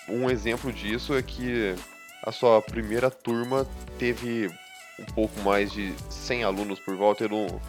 Um 0.07 0.29
exemplo 0.29 0.71
disso 0.71 1.15
é 1.15 1.21
que 1.21 1.73
a 2.23 2.31
sua 2.31 2.61
primeira 2.61 3.09
turma 3.09 3.65
teve 3.97 4.51
um 4.99 5.05
pouco 5.05 5.39
mais 5.41 5.71
de 5.71 5.93
100 6.09 6.43
alunos 6.43 6.79
por 6.79 6.95
volta, 6.95 7.23
eu 7.23 7.29
não, 7.29 7.61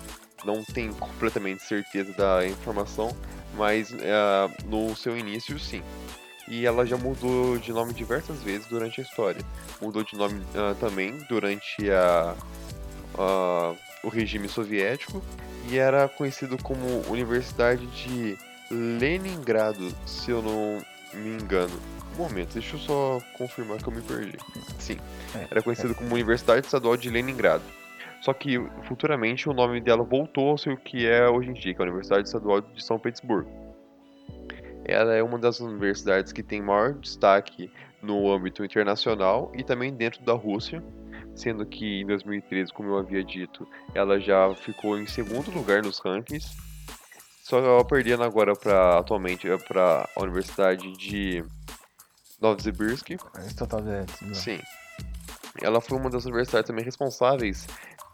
não 0.44 0.64
tenho 0.64 0.94
completamente 0.94 1.62
certeza 1.62 2.12
da 2.12 2.46
informação, 2.46 3.14
mas 3.56 3.90
uh, 3.90 4.66
no 4.66 4.94
seu 4.96 5.16
início 5.16 5.58
sim. 5.58 5.82
E 6.46 6.66
ela 6.66 6.84
já 6.84 6.96
mudou 6.96 7.56
de 7.58 7.72
nome 7.72 7.94
diversas 7.94 8.42
vezes 8.42 8.66
durante 8.66 9.00
a 9.00 9.04
história. 9.04 9.40
Mudou 9.80 10.04
de 10.04 10.14
nome 10.14 10.40
uh, 10.40 10.74
também 10.78 11.16
durante 11.28 11.90
a, 11.90 12.34
uh, 13.14 13.76
o 14.02 14.08
regime 14.08 14.48
soviético 14.48 15.22
e 15.68 15.78
era 15.78 16.06
conhecido 16.06 16.58
como 16.62 17.02
Universidade 17.08 17.86
de 17.86 18.36
Leningrado, 18.70 19.94
se 20.06 20.30
eu 20.30 20.42
não 20.42 20.84
me 21.14 21.30
engano. 21.30 21.80
Momento, 22.16 22.54
deixa 22.54 22.76
eu 22.76 22.80
só 22.80 23.20
confirmar 23.36 23.78
que 23.78 23.88
eu 23.88 23.92
me 23.92 24.00
perdi. 24.00 24.38
Sim, 24.78 24.98
É, 25.34 25.48
era 25.50 25.62
conhecido 25.62 25.94
como 25.94 26.14
Universidade 26.14 26.64
Estadual 26.64 26.96
de 26.96 27.10
Leningrado. 27.10 27.64
Só 28.20 28.32
que 28.32 28.58
futuramente 28.84 29.48
o 29.48 29.52
nome 29.52 29.80
dela 29.80 30.02
voltou 30.02 30.50
ao 30.50 30.58
seu 30.58 30.76
que 30.76 31.06
é 31.06 31.28
hoje 31.28 31.50
em 31.50 31.52
dia, 31.52 31.74
que 31.74 31.82
é 31.82 31.84
a 31.84 31.88
Universidade 31.88 32.26
Estadual 32.26 32.60
de 32.60 32.82
São 32.82 32.98
Petersburgo. 32.98 33.50
Ela 34.84 35.14
é 35.14 35.22
uma 35.22 35.38
das 35.38 35.60
universidades 35.60 36.32
que 36.32 36.42
tem 36.42 36.62
maior 36.62 36.94
destaque 36.94 37.70
no 38.00 38.30
âmbito 38.32 38.64
internacional 38.64 39.50
e 39.54 39.64
também 39.64 39.92
dentro 39.92 40.22
da 40.22 40.34
Rússia, 40.34 40.82
sendo 41.34 41.66
que 41.66 42.00
em 42.00 42.06
2013, 42.06 42.72
como 42.72 42.90
eu 42.90 42.98
havia 42.98 43.24
dito, 43.24 43.66
ela 43.94 44.20
já 44.20 44.54
ficou 44.54 44.98
em 44.98 45.06
segundo 45.06 45.50
lugar 45.50 45.82
nos 45.82 45.98
rankings, 45.98 46.54
só 47.42 47.82
perdendo 47.84 48.22
agora 48.22 48.54
para 48.54 48.98
atualmente 48.98 49.48
para 49.66 50.08
a 50.16 50.22
Universidade 50.22 50.92
de 50.92 51.44
Novosibirsk, 52.44 53.10
Esse 53.38 53.56
total 53.56 53.80
de... 53.80 54.34
Sim. 54.36 54.60
Ela 55.62 55.80
foi 55.80 55.98
uma 55.98 56.10
das 56.10 56.24
universidades 56.24 56.66
também 56.66 56.84
responsáveis 56.84 57.66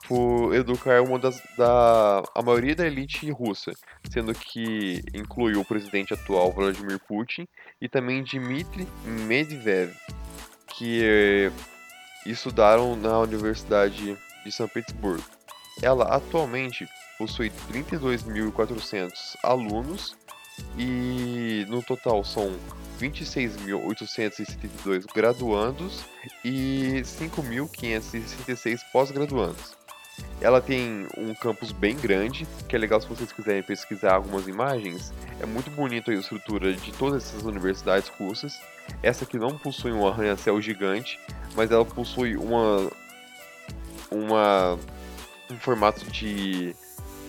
por 0.06 0.54
educar 0.54 1.02
uma 1.02 1.18
das 1.18 1.40
da 1.56 2.22
a 2.34 2.42
maioria 2.42 2.76
da 2.76 2.86
elite 2.86 3.30
russa, 3.30 3.72
sendo 4.10 4.34
que 4.34 5.02
incluiu 5.14 5.60
o 5.60 5.64
presidente 5.64 6.14
atual 6.14 6.52
Vladimir 6.52 6.98
Putin 7.00 7.46
e 7.80 7.88
também 7.88 8.22
Dmitry 8.22 8.86
Medvedev, 9.04 9.92
que 10.76 11.00
eh, 11.02 11.52
estudaram 12.26 12.94
na 12.96 13.18
Universidade 13.20 14.16
de 14.44 14.52
São 14.52 14.68
Petersburgo. 14.68 15.24
Ela 15.82 16.04
atualmente 16.04 16.86
possui 17.18 17.50
32.400 17.72 19.12
alunos 19.42 20.16
e 20.76 21.64
no 21.68 21.82
total 21.82 22.24
são 22.24 22.56
26.872 23.00 25.06
graduandos 25.12 26.04
e 26.44 27.02
5.566 27.04 28.78
pós-graduandos. 28.92 29.76
Ela 30.38 30.60
tem 30.60 31.08
um 31.16 31.34
campus 31.34 31.72
bem 31.72 31.96
grande, 31.96 32.46
que 32.68 32.76
é 32.76 32.78
legal 32.78 33.00
se 33.00 33.08
vocês 33.08 33.32
quiserem 33.32 33.62
pesquisar 33.62 34.12
algumas 34.14 34.46
imagens. 34.46 35.14
É 35.40 35.46
muito 35.46 35.70
bonito 35.70 36.10
a 36.10 36.14
estrutura 36.14 36.74
de 36.74 36.92
todas 36.92 37.24
essas 37.24 37.44
universidades 37.44 38.08
russas. 38.08 38.60
Essa 39.02 39.24
aqui 39.24 39.38
não 39.38 39.56
possui 39.56 39.92
um 39.92 40.06
arranha-céu 40.06 40.60
gigante, 40.60 41.18
mas 41.54 41.70
ela 41.70 41.86
possui 41.86 42.36
uma, 42.36 42.92
uma 44.10 44.78
um 45.50 45.56
formato 45.58 46.04
de, 46.10 46.76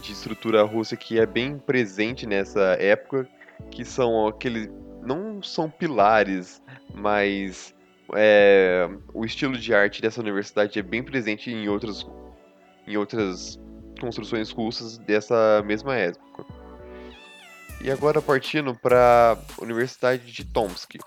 de 0.02 0.12
estrutura 0.12 0.64
russa 0.64 0.98
que 0.98 1.20
é 1.20 1.26
bem 1.26 1.58
presente 1.58 2.26
nessa 2.26 2.76
época, 2.80 3.28
que 3.70 3.86
são 3.86 4.28
aqueles 4.28 4.70
não 5.02 5.42
são 5.42 5.70
pilares, 5.70 6.62
mas 6.94 7.74
é, 8.16 8.90
o 9.14 9.26
estilo 9.26 9.58
de 9.58 9.74
arte 9.74 10.02
dessa 10.02 10.22
universidade 10.22 10.78
é 10.80 10.84
bem 10.84 11.04
presente 11.04 11.52
em 11.52 11.68
outras, 11.68 12.06
em 12.88 12.98
outras 12.98 13.60
construções 14.00 14.52
russas 14.52 14.98
dessa 14.98 15.64
mesma 15.66 15.96
época. 15.96 16.46
E 17.82 17.90
agora 17.90 18.22
partindo 18.22 18.76
para 18.76 19.38
a 19.58 19.64
Universidade 19.64 20.32
de 20.32 20.46
Tomsk. 20.46 21.00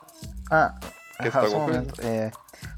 Ah, 0.51 0.75
Quer 1.17 1.37
um 1.37 1.41
alguma. 1.41 1.87
É, 1.99 2.31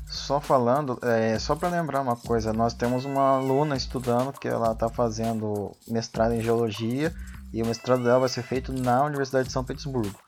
só 0.06 0.40
falando, 0.40 0.98
é, 1.02 1.38
só 1.38 1.56
para 1.56 1.68
lembrar 1.68 2.00
uma 2.00 2.16
coisa, 2.16 2.52
nós 2.52 2.74
temos 2.74 3.04
uma 3.04 3.36
aluna 3.36 3.76
estudando 3.76 4.32
que 4.32 4.46
ela 4.46 4.72
está 4.72 4.88
fazendo 4.88 5.72
mestrado 5.88 6.32
em 6.32 6.42
geologia 6.42 7.12
e 7.52 7.62
o 7.62 7.66
mestrado 7.66 8.02
dela 8.02 8.20
vai 8.20 8.28
ser 8.28 8.42
feito 8.42 8.72
na 8.72 9.04
Universidade 9.04 9.46
de 9.46 9.52
São 9.52 9.64
Petersburgo, 9.64 10.18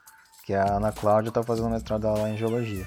que 0.49 0.55
a 0.55 0.76
Ana 0.76 0.90
Cláudia 0.90 1.28
está 1.28 1.43
fazendo 1.43 1.69
mestrado 1.69 2.05
lá 2.05 2.31
em 2.31 2.38
geologia. 2.38 2.87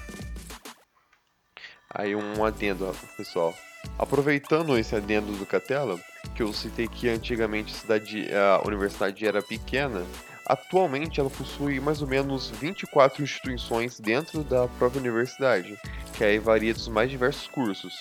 Aí 1.88 2.12
um 2.12 2.44
adendo, 2.44 2.92
pessoal. 3.16 3.54
Aproveitando 3.96 4.76
esse 4.76 4.96
adendo 4.96 5.30
do 5.30 5.46
Catela, 5.46 5.96
que 6.34 6.42
eu 6.42 6.52
citei 6.52 6.88
que 6.88 7.08
antigamente 7.08 7.72
a, 7.72 7.78
cidade, 7.78 8.26
a 8.34 8.66
universidade 8.66 9.24
era 9.24 9.40
pequena, 9.40 10.04
atualmente 10.44 11.20
ela 11.20 11.30
possui 11.30 11.78
mais 11.78 12.02
ou 12.02 12.08
menos 12.08 12.50
24 12.50 13.22
instituições 13.22 14.00
dentro 14.00 14.42
da 14.42 14.66
própria 14.66 14.98
universidade, 14.98 15.78
que 16.14 16.24
aí 16.24 16.40
varia 16.40 16.74
dos 16.74 16.88
mais 16.88 17.10
diversos 17.10 17.46
cursos. 17.46 17.94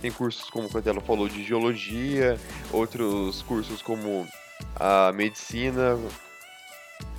Tem 0.00 0.12
cursos 0.12 0.48
como 0.48 0.68
o 0.68 0.72
Catela 0.72 1.00
falou 1.00 1.28
de 1.28 1.42
geologia, 1.42 2.38
outros 2.72 3.42
cursos 3.42 3.82
como 3.82 4.28
a 4.76 5.10
medicina, 5.12 5.98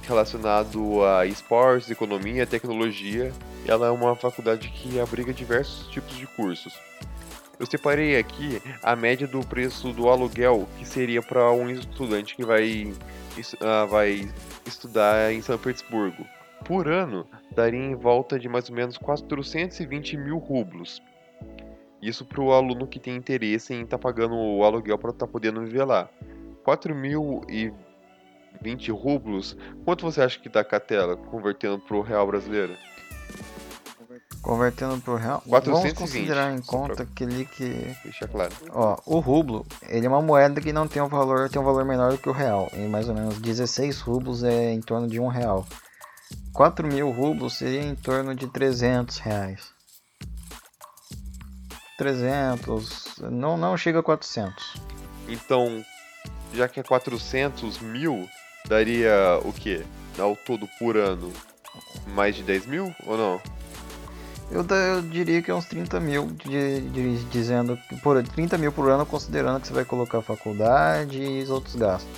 relacionado 0.09 1.05
a 1.05 1.25
esportes, 1.25 1.91
economia, 1.91 2.45
tecnologia. 2.45 3.31
Ela 3.67 3.87
é 3.87 3.91
uma 3.91 4.15
faculdade 4.15 4.67
que 4.69 4.99
abriga 4.99 5.31
diversos 5.31 5.87
tipos 5.87 6.17
de 6.17 6.25
cursos. 6.27 6.73
Eu 7.59 7.65
separei 7.65 8.17
aqui 8.17 8.61
a 8.81 8.95
média 8.95 9.27
do 9.27 9.41
preço 9.45 9.93
do 9.93 10.09
aluguel 10.09 10.67
que 10.77 10.85
seria 10.85 11.21
para 11.21 11.51
um 11.51 11.69
estudante 11.69 12.35
que 12.35 12.43
vai, 12.43 12.91
uh, 13.37 13.87
vai 13.87 14.31
estudar 14.65 15.31
em 15.31 15.41
São 15.41 15.57
Petersburgo. 15.57 16.25
Por 16.65 16.87
ano, 16.87 17.27
daria 17.51 17.79
em 17.79 17.95
volta 17.95 18.39
de 18.39 18.49
mais 18.49 18.69
ou 18.69 18.75
menos 18.75 18.97
420 18.97 20.17
mil 20.17 20.37
rublos. 20.37 21.01
Isso 22.01 22.25
para 22.25 22.41
o 22.41 22.51
aluno 22.51 22.87
que 22.87 22.99
tem 22.99 23.15
interesse 23.15 23.73
em 23.73 23.83
estar 23.83 23.97
tá 23.97 24.01
pagando 24.01 24.35
o 24.35 24.63
aluguel 24.63 24.97
para 24.97 25.11
estar 25.11 25.27
tá 25.27 25.31
podendo 25.31 25.61
viver 25.61 25.83
lá. 25.83 26.09
4.020 28.63 28.91
rublos, 28.91 29.55
quanto 29.85 30.03
você 30.05 30.21
acha 30.21 30.39
que 30.39 30.49
dá 30.49 30.61
a 30.61 30.79
tela 30.79 31.15
convertendo 31.15 31.79
para 31.79 31.95
o 31.97 32.01
real 32.01 32.25
brasileiro? 32.27 32.75
Convertendo 34.41 34.97
para 35.01 35.13
o 35.13 35.17
real, 35.17 35.43
420, 35.45 35.73
vamos 35.93 35.99
considerar 35.99 36.53
em 36.53 36.61
conta 36.61 36.95
pra- 36.95 37.03
aquele 37.03 37.45
que 37.45 37.95
Deixa 38.03 38.25
claro. 38.27 38.51
Ó, 38.69 38.97
o 39.05 39.19
rublo, 39.19 39.65
ele 39.87 40.05
é 40.05 40.09
uma 40.09 40.21
moeda 40.21 40.61
que 40.61 40.71
não 40.71 40.87
tem 40.87 41.01
um 41.01 41.09
valor, 41.09 41.49
tem 41.49 41.61
um 41.61 41.65
valor 41.65 41.83
menor 41.83 42.11
do 42.13 42.17
que 42.17 42.29
o 42.29 42.31
real. 42.31 42.69
Em 42.73 42.87
mais 42.87 43.09
ou 43.09 43.13
menos 43.15 43.37
16 43.39 43.99
rublos 43.99 44.43
é 44.43 44.71
em 44.71 44.79
torno 44.81 45.07
de 45.07 45.19
um 45.19 45.27
real. 45.27 45.67
4 46.53 46.87
mil 46.87 47.11
rublos 47.11 47.57
seria 47.57 47.81
em 47.81 47.95
torno 47.95 48.33
de 48.33 48.47
300 48.47 49.17
reais. 49.17 49.73
300, 51.97 53.17
não, 53.29 53.57
não 53.57 53.75
chega 53.75 53.99
a 53.99 54.03
400. 54.03 54.75
Então, 55.27 55.83
já 56.53 56.67
que 56.69 56.79
é 56.79 56.83
400 56.83 57.79
mil, 57.79 58.25
daria 58.67 59.39
o 59.43 59.53
quê? 59.53 59.83
Ao 60.17 60.35
todo 60.35 60.67
por 60.79 60.97
ano? 60.97 61.31
Mais 62.07 62.35
de 62.35 62.43
10 62.43 62.65
mil 62.65 62.93
ou 63.05 63.17
não? 63.17 63.41
Eu, 64.51 64.65
eu 64.65 65.01
diria 65.03 65.41
que 65.41 65.51
é 65.51 65.53
uns 65.53 65.65
30 65.65 65.99
mil, 65.99 66.25
de- 66.27 66.81
de- 66.81 67.23
dizendo 67.25 67.77
que 67.87 67.95
por 67.97 68.21
30 68.23 68.57
mil 68.57 68.71
por 68.71 68.89
ano, 68.89 69.05
considerando 69.05 69.61
que 69.61 69.67
você 69.67 69.73
vai 69.73 69.85
colocar 69.85 70.21
faculdade 70.23 71.21
e 71.21 71.43
os 71.43 71.49
outros 71.51 71.75
gastos. 71.75 72.09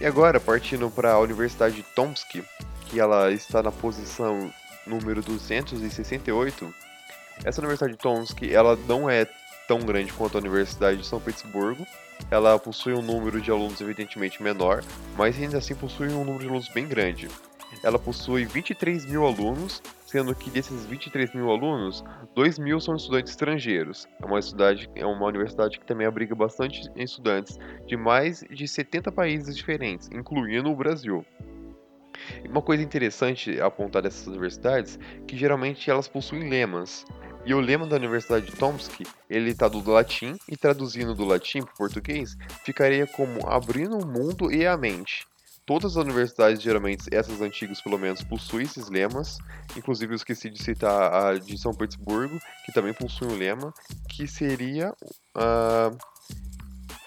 E 0.00 0.04
agora, 0.04 0.38
partindo 0.38 0.90
para 0.90 1.12
a 1.12 1.18
Universidade 1.20 1.76
de 1.76 1.82
Tomsk, 1.82 2.42
que 2.86 3.00
ela 3.00 3.32
está 3.32 3.62
na 3.62 3.72
posição 3.72 4.52
número 4.86 5.22
268, 5.22 6.74
essa 7.44 7.60
Universidade 7.60 7.92
de 7.92 7.98
Tomsk, 7.98 8.42
ela 8.52 8.78
não 8.86 9.08
é 9.08 9.26
tão 9.66 9.80
grande 9.80 10.12
quanto 10.12 10.36
a 10.36 10.40
Universidade 10.40 10.98
de 11.00 11.06
São 11.06 11.18
Petersburgo, 11.20 11.86
ela 12.30 12.58
possui 12.58 12.92
um 12.94 13.02
número 13.02 13.40
de 13.40 13.50
alunos 13.50 13.80
evidentemente 13.80 14.42
menor, 14.42 14.82
mas 15.16 15.38
ainda 15.40 15.58
assim 15.58 15.74
possui 15.74 16.08
um 16.08 16.24
número 16.24 16.40
de 16.40 16.46
alunos 16.46 16.68
bem 16.68 16.86
grande. 16.86 17.28
Ela 17.82 17.98
possui 17.98 18.44
23 18.44 19.06
mil 19.06 19.26
alunos, 19.26 19.82
sendo 20.06 20.34
que 20.34 20.50
desses 20.50 20.86
23 20.86 21.34
mil 21.34 21.50
alunos, 21.50 22.04
2 22.34 22.58
mil 22.58 22.80
são 22.80 22.96
estudantes 22.96 23.32
estrangeiros. 23.32 24.06
É 24.22 24.26
uma, 24.26 24.38
estudade, 24.38 24.88
é 24.94 25.04
uma 25.04 25.26
universidade 25.26 25.78
que 25.78 25.86
também 25.86 26.06
abriga 26.06 26.34
bastante 26.34 26.88
estudantes 26.96 27.58
de 27.86 27.96
mais 27.96 28.44
de 28.50 28.66
70 28.68 29.10
países 29.10 29.56
diferentes, 29.56 30.08
incluindo 30.12 30.70
o 30.70 30.76
Brasil. 30.76 31.24
Uma 32.48 32.62
coisa 32.62 32.82
interessante 32.82 33.60
apontar 33.60 34.02
dessas 34.02 34.26
universidades 34.26 34.98
que 35.26 35.36
geralmente 35.36 35.90
elas 35.90 36.08
possuem 36.08 36.48
lemas. 36.48 37.04
E 37.46 37.52
o 37.52 37.60
lema 37.60 37.86
da 37.86 37.96
Universidade 37.96 38.46
de 38.46 38.52
Tomsk, 38.52 39.02
ele 39.28 39.50
está 39.50 39.68
do 39.68 39.82
latim 39.90 40.36
e 40.48 40.56
traduzindo 40.56 41.14
do 41.14 41.24
latim 41.24 41.60
para 41.60 41.74
o 41.74 41.76
português, 41.76 42.36
ficaria 42.64 43.06
como 43.06 43.46
abrindo 43.46 43.98
o 43.98 44.06
mundo 44.06 44.50
e 44.50 44.66
a 44.66 44.76
mente. 44.76 45.26
Todas 45.66 45.96
as 45.96 46.04
universidades, 46.04 46.62
geralmente, 46.62 47.06
essas 47.10 47.40
antigas 47.40 47.80
pelo 47.80 47.98
menos, 47.98 48.22
possuem 48.22 48.64
esses 48.64 48.88
lemas. 48.88 49.38
Inclusive 49.76 50.12
eu 50.12 50.16
esqueci 50.16 50.50
de 50.50 50.62
citar 50.62 51.12
a 51.12 51.38
de 51.38 51.56
São 51.56 51.72
Petersburgo, 51.72 52.38
que 52.64 52.72
também 52.72 52.92
possui 52.92 53.28
um 53.28 53.36
lema, 53.36 53.72
que 54.08 54.26
seria. 54.26 54.94
ah, 55.34 55.90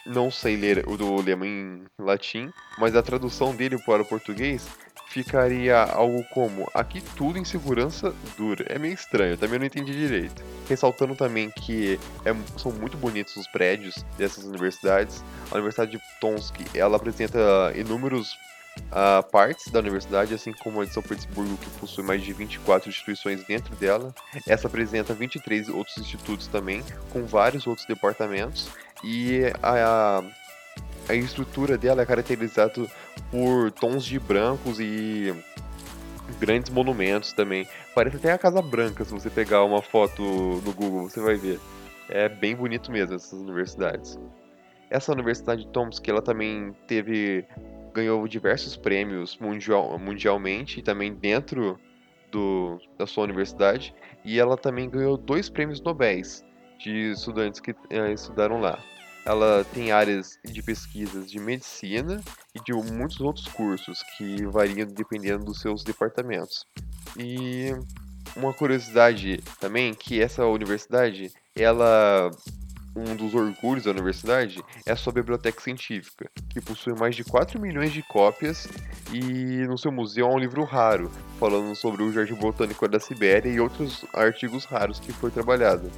não 0.08 0.32
sei 0.32 0.56
ler 0.56 0.88
o 0.88 0.96
do 0.96 1.22
lema 1.22 1.46
em 1.46 1.84
latim, 2.00 2.50
mas 2.78 2.96
a 2.96 3.04
tradução 3.04 3.54
dele 3.54 3.78
para 3.86 4.02
o 4.02 4.06
português 4.06 4.66
ficaria 5.10 5.78
algo 5.84 6.24
como 6.26 6.70
aqui 6.74 7.02
tudo 7.16 7.38
em 7.38 7.46
segurança 7.46 8.14
dura. 8.38 8.66
É 8.70 8.78
meio 8.78 8.94
estranho, 8.94 9.32
eu 9.34 9.38
também 9.38 9.58
não 9.60 9.66
entendi 9.66 9.92
direito. 9.94 10.44
Ressaltando 10.68 11.16
também 11.16 11.50
que 11.50 12.00
é- 12.26 12.36
são 12.60 12.72
muito 12.72 12.98
bonitos 12.98 13.36
os 13.38 13.48
prédios 13.48 14.06
dessas 14.18 14.44
universidades. 14.44 15.24
A 15.50 15.56
Universidade 15.56 15.92
de 15.92 16.00
Tomsk, 16.20 16.56
ela 16.74 16.98
apresenta 16.98 17.40
inúmeros 17.76 18.38
a 18.92 19.24
partes 19.24 19.72
da 19.72 19.80
universidade, 19.80 20.34
assim 20.34 20.52
como 20.52 20.82
a 20.82 20.86
de 20.86 20.94
São 20.94 21.02
Petersburgo, 21.02 21.58
que 21.58 21.70
possui 21.80 22.04
mais 22.04 22.22
de 22.22 22.32
24 22.32 22.90
instituições 22.90 23.44
dentro 23.46 23.76
dela. 23.76 24.14
Essa 24.48 24.68
apresenta 24.68 25.14
23 25.14 25.68
outros 25.70 25.98
institutos 25.98 26.48
também, 26.48 26.84
com 27.10 27.26
vários 27.26 27.66
outros 27.66 27.88
departamentos, 27.88 28.70
e 29.04 29.42
a, 29.64 30.20
a 30.20 30.24
estrutura 31.16 31.78
dela 31.78 32.02
é 32.02 32.06
caracterizada 32.06 32.86
por 33.32 33.72
tons 33.72 34.04
de 34.04 34.20
brancos 34.20 34.80
e 34.80 35.34
grandes 36.40 36.70
monumentos 36.70 37.34
também. 37.34 37.68
Parece 37.96 38.18
até 38.18 38.32
a 38.32 38.38
Casa 38.38 38.62
Branca, 38.62 39.06
se 39.06 39.12
você 39.12 39.30
pegar 39.30 39.64
uma 39.64 39.82
foto 39.82 40.22
no 40.22 40.74
Google, 40.74 41.10
você 41.10 41.20
vai 41.20 41.36
ver. 41.36 41.60
É 42.10 42.30
bem 42.30 42.56
bonito 42.56 42.92
mesmo 42.92 43.16
essas 43.16 43.40
universidades. 43.40 44.20
Essa 44.90 45.12
universidade 45.12 45.66
de 45.66 45.68
Tomsk, 45.70 46.08
ela 46.08 46.22
também 46.22 46.74
teve 46.88 47.46
ganhou 47.94 48.28
diversos 48.28 48.78
prêmios 48.78 49.38
mundial, 49.40 49.98
mundialmente 49.98 50.80
e 50.80 50.84
também 50.84 51.14
dentro 51.14 51.80
do, 52.32 52.80
da 52.98 53.08
sua 53.08 53.24
universidade. 53.24 53.94
E 54.24 54.40
ela 54.40 54.56
também 54.56 54.90
ganhou 54.90 55.18
dois 55.18 55.50
prêmios 55.50 55.82
Nobel 55.82 56.22
de 56.78 57.12
estudantes 57.12 57.60
que 57.60 57.76
eh, 57.90 58.12
estudaram 58.12 58.60
lá. 58.60 58.80
Ela 59.28 59.66
tem 59.74 59.92
áreas 59.92 60.40
de 60.46 60.64
pesquisas 60.64 61.30
de 61.30 61.38
medicina 61.38 62.24
e 62.56 62.64
de 62.64 62.72
muitos 62.72 63.20
outros 63.20 63.46
cursos 63.50 64.02
que 64.18 64.46
variam 64.46 64.88
dependendo 64.88 65.44
dos 65.44 65.60
seus 65.60 65.84
departamentos. 65.84 66.66
E 67.18 67.76
uma 68.38 68.54
curiosidade 68.54 69.44
também 69.60 69.94
que 69.94 70.22
essa 70.22 70.46
universidade, 70.46 71.30
ela 71.54 72.32
um 72.96 73.18
dos 73.18 73.36
orgulhos 73.36 73.84
da 73.84 73.92
universidade 73.92 74.64
é 74.86 74.94
a 74.94 74.96
sua 74.96 75.12
biblioteca 75.12 75.62
científica, 75.62 76.30
que 76.50 76.62
possui 76.62 76.94
mais 76.98 77.14
de 77.14 77.26
4 77.26 77.60
milhões 77.60 77.92
de 77.92 78.02
cópias 78.04 78.66
e 79.14 79.68
no 79.68 79.78
seu 79.78 79.92
museu 79.92 80.26
há 80.26 80.34
um 80.34 80.40
livro 80.40 80.64
raro, 80.64 81.12
falando 81.38 81.76
sobre 81.76 82.02
o 82.02 82.14
Jardim 82.14 82.36
Botânico 82.36 82.88
da 82.88 83.00
Sibéria 83.00 83.50
e 83.52 83.60
outros 83.60 84.06
artigos 84.14 84.64
raros 84.64 85.02
que 85.02 85.12
foi 85.12 85.30
trabalhado. 85.30 85.92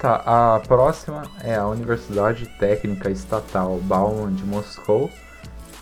Tá, 0.00 0.22
a 0.24 0.60
próxima 0.60 1.24
é 1.44 1.56
a 1.56 1.66
Universidade 1.66 2.46
Técnica 2.58 3.10
Estatal 3.10 3.78
Bauman 3.82 4.32
de 4.32 4.44
Moscou, 4.44 5.10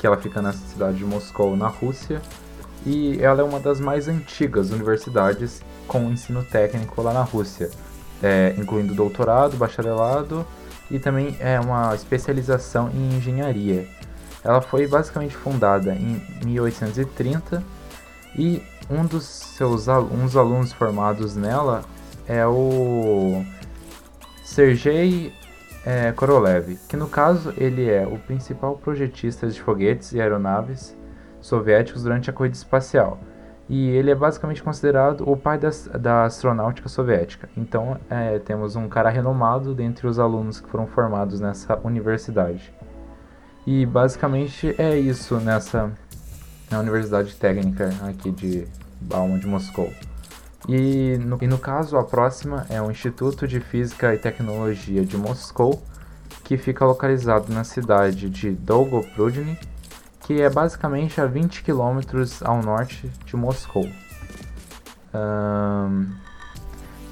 que 0.00 0.06
ela 0.06 0.16
fica 0.16 0.42
na 0.42 0.52
cidade 0.52 0.98
de 0.98 1.04
Moscou, 1.04 1.56
na 1.56 1.68
Rússia, 1.68 2.20
e 2.84 3.22
ela 3.22 3.42
é 3.42 3.44
uma 3.44 3.60
das 3.60 3.78
mais 3.78 4.08
antigas 4.08 4.70
universidades 4.70 5.62
com 5.86 6.10
ensino 6.10 6.42
técnico 6.42 7.00
lá 7.00 7.12
na 7.12 7.22
Rússia 7.22 7.70
é, 8.22 8.54
incluindo 8.58 8.94
doutorado, 8.94 9.56
bacharelado 9.56 10.44
e 10.90 10.98
também 10.98 11.36
é 11.38 11.60
uma 11.60 11.94
especialização 11.94 12.90
em 12.90 13.16
engenharia. 13.16 13.86
Ela 14.42 14.60
foi 14.60 14.86
basicamente 14.86 15.36
fundada 15.36 15.94
em 15.94 16.20
1830 16.44 17.62
e 18.36 18.62
um 18.90 19.04
dos 19.04 19.24
seus 19.24 19.86
um 19.88 20.38
alunos 20.38 20.72
formados 20.72 21.36
nela 21.36 21.84
é 22.26 22.46
o 22.46 23.44
Sergei 24.48 25.32
é, 25.84 26.10
Korolev, 26.12 26.78
que 26.88 26.96
no 26.96 27.06
caso 27.06 27.52
ele 27.56 27.88
é 27.88 28.06
o 28.06 28.18
principal 28.18 28.76
projetista 28.76 29.46
de 29.46 29.60
foguetes 29.60 30.12
e 30.12 30.20
aeronaves 30.20 30.96
soviéticos 31.40 32.02
durante 32.02 32.30
a 32.30 32.32
corrida 32.32 32.56
espacial 32.56 33.20
e 33.68 33.90
ele 33.90 34.10
é 34.10 34.14
basicamente 34.14 34.62
considerado 34.62 35.28
o 35.30 35.36
pai 35.36 35.58
das, 35.58 35.88
da 36.00 36.24
astronáutica 36.24 36.88
soviética. 36.88 37.48
Então, 37.56 37.98
é, 38.08 38.38
temos 38.38 38.74
um 38.74 38.88
cara 38.88 39.10
renomado 39.10 39.74
dentre 39.74 40.06
os 40.06 40.18
alunos 40.18 40.58
que 40.60 40.68
foram 40.68 40.86
formados 40.86 41.38
nessa 41.38 41.78
universidade. 41.84 42.72
E 43.66 43.84
basicamente 43.84 44.74
é 44.78 44.98
isso 44.98 45.36
nessa 45.36 45.92
na 46.70 46.80
Universidade 46.80 47.36
Técnica 47.36 47.90
aqui 48.08 48.30
de 48.30 48.66
Bauman 49.02 49.38
de 49.38 49.46
Moscou. 49.46 49.92
E 50.68 51.16
no, 51.16 51.38
e 51.40 51.46
no 51.46 51.56
caso, 51.56 51.96
a 51.96 52.04
próxima 52.04 52.66
é 52.68 52.80
o 52.80 52.90
Instituto 52.90 53.48
de 53.48 53.58
Física 53.58 54.14
e 54.14 54.18
Tecnologia 54.18 55.02
de 55.02 55.16
Moscou, 55.16 55.82
que 56.44 56.58
fica 56.58 56.84
localizado 56.84 57.50
na 57.50 57.64
cidade 57.64 58.28
de 58.28 58.50
Dolgoprudny, 58.50 59.58
que 60.20 60.42
é 60.42 60.50
basicamente 60.50 61.22
a 61.22 61.24
20 61.24 61.62
quilômetros 61.62 62.42
ao 62.42 62.62
norte 62.62 63.10
de 63.24 63.34
Moscou. 63.34 63.88
Um, 65.14 66.06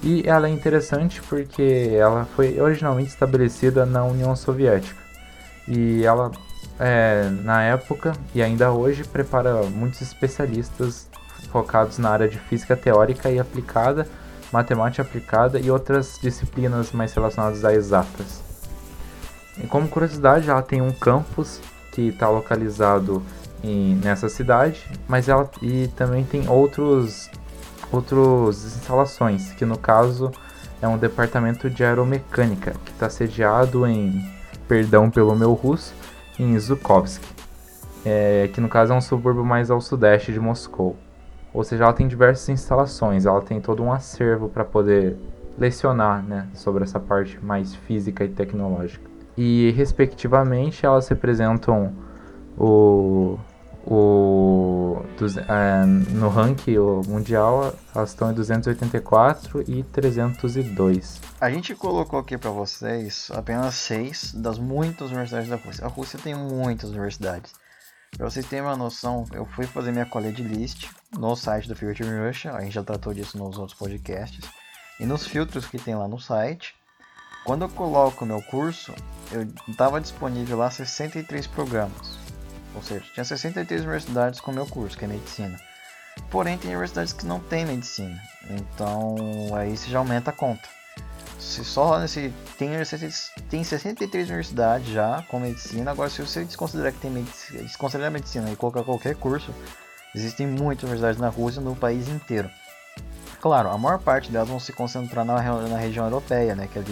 e 0.02 0.22
ela 0.28 0.48
é 0.48 0.50
interessante 0.50 1.22
porque 1.22 1.90
ela 1.98 2.26
foi 2.36 2.60
originalmente 2.60 3.08
estabelecida 3.08 3.86
na 3.86 4.04
União 4.04 4.36
Soviética. 4.36 5.00
E 5.66 6.04
ela, 6.04 6.30
é, 6.78 7.30
na 7.42 7.62
época 7.62 8.12
e 8.34 8.42
ainda 8.42 8.70
hoje, 8.70 9.02
prepara 9.02 9.62
muitos 9.62 10.02
especialistas 10.02 11.08
focados 11.56 11.96
na 11.96 12.10
área 12.10 12.28
de 12.28 12.38
física 12.38 12.76
teórica 12.76 13.30
e 13.30 13.38
aplicada, 13.38 14.06
matemática 14.52 15.00
aplicada 15.00 15.58
e 15.58 15.70
outras 15.70 16.18
disciplinas 16.20 16.92
mais 16.92 17.14
relacionadas 17.14 17.64
a 17.64 17.72
exatas. 17.72 18.42
E 19.56 19.66
como 19.66 19.88
curiosidade, 19.88 20.50
ela 20.50 20.60
tem 20.60 20.82
um 20.82 20.92
campus 20.92 21.58
que 21.92 22.08
está 22.08 22.28
localizado 22.28 23.22
em, 23.64 23.94
nessa 23.94 24.28
cidade, 24.28 24.86
mas 25.08 25.30
ela 25.30 25.50
e 25.62 25.88
também 25.96 26.24
tem 26.24 26.46
outros 26.46 27.30
outras 27.90 28.62
instalações, 28.76 29.52
que 29.52 29.64
no 29.64 29.78
caso 29.78 30.30
é 30.82 30.86
um 30.86 30.98
departamento 30.98 31.70
de 31.70 31.82
aeromecânica 31.82 32.74
que 32.84 32.90
está 32.90 33.08
sediado 33.08 33.86
em, 33.86 34.22
perdão 34.68 35.08
pelo 35.08 35.34
meu 35.34 35.54
russo, 35.54 35.94
em 36.38 36.58
Zhukovsk, 36.58 37.22
é, 38.04 38.50
que 38.52 38.60
no 38.60 38.68
caso 38.68 38.92
é 38.92 38.96
um 38.96 39.00
subúrbio 39.00 39.44
mais 39.44 39.70
ao 39.70 39.80
sudeste 39.80 40.34
de 40.34 40.40
Moscou. 40.40 40.98
Ou 41.56 41.64
seja, 41.64 41.84
ela 41.84 41.92
tem 41.92 42.06
diversas 42.06 42.48
instalações, 42.50 43.24
ela 43.24 43.40
tem 43.40 43.60
todo 43.60 43.82
um 43.82 43.90
acervo 43.90 44.48
para 44.48 44.64
poder 44.64 45.16
lecionar 45.58 46.22
né, 46.22 46.46
sobre 46.52 46.84
essa 46.84 47.00
parte 47.00 47.42
mais 47.42 47.74
física 47.74 48.24
e 48.24 48.28
tecnológica 48.28 49.16
e 49.36 49.70
respectivamente 49.76 50.86
elas 50.86 51.08
representam 51.08 51.92
o, 52.56 53.38
o 53.86 55.02
dos, 55.18 55.36
é, 55.36 55.84
no 55.84 56.28
ranking 56.28 56.76
mundial 57.06 57.74
elas 57.94 58.10
estão 58.10 58.30
em 58.30 58.34
284 58.34 59.64
e 59.68 59.82
302. 59.82 61.20
A 61.40 61.50
gente 61.50 61.74
colocou 61.74 62.18
aqui 62.18 62.38
para 62.38 62.50
vocês 62.50 63.30
apenas 63.34 63.74
seis 63.74 64.32
das 64.34 64.58
muitas 64.58 65.08
universidades 65.08 65.48
da 65.48 65.56
Rússia. 65.56 65.84
A 65.84 65.88
Rússia 65.88 66.18
tem 66.22 66.34
muitas 66.34 66.90
universidades. 66.90 67.52
Para 68.16 68.30
vocês 68.30 68.46
terem 68.46 68.64
uma 68.64 68.76
noção, 68.76 69.24
eu 69.32 69.44
fui 69.44 69.66
fazer 69.66 69.92
minha 69.92 70.06
college 70.06 70.42
list 70.42 70.88
no 71.18 71.36
site 71.36 71.68
do 71.68 71.76
Future 71.76 72.26
Russia, 72.26 72.52
a 72.52 72.60
gente 72.60 72.74
já 72.74 72.82
tratou 72.82 73.12
disso 73.12 73.36
nos 73.36 73.58
outros 73.58 73.78
podcasts, 73.78 74.48
e 74.98 75.04
nos 75.04 75.26
filtros 75.26 75.66
que 75.66 75.78
tem 75.78 75.94
lá 75.94 76.08
no 76.08 76.18
site. 76.18 76.74
Quando 77.44 77.62
eu 77.62 77.68
coloco 77.68 78.26
meu 78.26 78.42
curso, 78.42 78.94
eu 79.30 79.42
estava 79.68 80.00
disponível 80.00 80.56
lá 80.58 80.70
63 80.70 81.46
programas. 81.46 82.18
Ou 82.74 82.82
seja, 82.82 83.04
tinha 83.12 83.24
63 83.24 83.82
universidades 83.82 84.40
com 84.40 84.52
meu 84.52 84.66
curso, 84.66 84.96
que 84.96 85.04
é 85.04 85.08
medicina. 85.08 85.58
Porém, 86.30 86.58
tem 86.58 86.70
universidades 86.70 87.12
que 87.12 87.26
não 87.26 87.38
tem 87.40 87.64
medicina. 87.64 88.20
Então, 88.50 89.16
aí 89.54 89.76
você 89.76 89.90
já 89.90 89.98
aumenta 89.98 90.30
a 90.30 90.32
conta. 90.32 90.68
Se 91.38 91.64
só 91.64 91.98
nesse 91.98 92.32
tem, 92.58 92.70
tem 93.48 93.62
63 93.62 94.28
universidades 94.28 94.88
já 94.88 95.22
com 95.28 95.38
medicina. 95.38 95.90
Agora, 95.90 96.10
se 96.10 96.22
você 96.22 96.44
desconsiderar 96.44 96.92
que 96.92 96.98
tem 96.98 97.10
medicina, 97.10 97.62
desconsiderar 97.62 98.10
medicina 98.10 98.50
e 98.50 98.56
colocar 98.56 98.82
qualquer 98.82 99.14
curso, 99.16 99.54
existem 100.14 100.46
muitas 100.46 100.84
universidades 100.84 101.20
na 101.20 101.28
Rússia 101.28 101.60
no 101.60 101.76
país 101.76 102.08
inteiro. 102.08 102.50
Claro, 103.40 103.70
a 103.70 103.78
maior 103.78 103.98
parte 103.98 104.32
delas 104.32 104.48
vão 104.48 104.58
se 104.58 104.72
concentrar 104.72 105.24
na, 105.24 105.40
na 105.68 105.76
região 105.76 106.04
europeia, 106.04 106.54
né, 106.54 106.66
que 106.66 106.78
é 106.78 106.82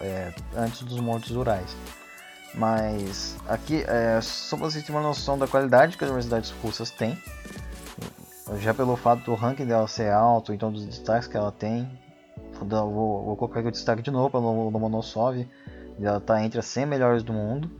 é, 0.00 0.32
antes 0.56 0.82
dos 0.82 1.00
Montes 1.00 1.30
Urais. 1.30 1.74
Mas 2.54 3.36
aqui, 3.48 3.82
é, 3.86 4.20
só 4.22 4.56
para 4.56 4.70
vocês 4.70 4.84
terem 4.84 5.00
uma 5.00 5.06
noção 5.06 5.38
da 5.38 5.48
qualidade 5.48 5.96
que 5.96 6.04
as 6.04 6.10
universidades 6.10 6.50
russas 6.62 6.90
têm, 6.90 7.18
já 8.60 8.72
pelo 8.72 8.96
fato 8.96 9.24
do 9.24 9.34
ranking 9.34 9.66
dela 9.66 9.88
ser 9.88 10.12
alto, 10.12 10.52
então 10.52 10.70
dos 10.70 10.86
destaques 10.86 11.26
que 11.26 11.36
ela 11.36 11.50
tem, 11.50 11.90
vou, 12.64 13.24
vou 13.24 13.36
colocar 13.36 13.60
aqui 13.60 13.68
o 13.68 13.72
destaque 13.72 14.02
de 14.02 14.10
novo 14.10 14.40
no 14.40 14.70
Lomonosov, 14.70 15.46
ela 16.00 16.18
está 16.18 16.44
entre 16.44 16.58
as 16.58 16.66
100 16.66 16.86
melhores 16.86 17.22
do 17.22 17.32
mundo. 17.32 17.70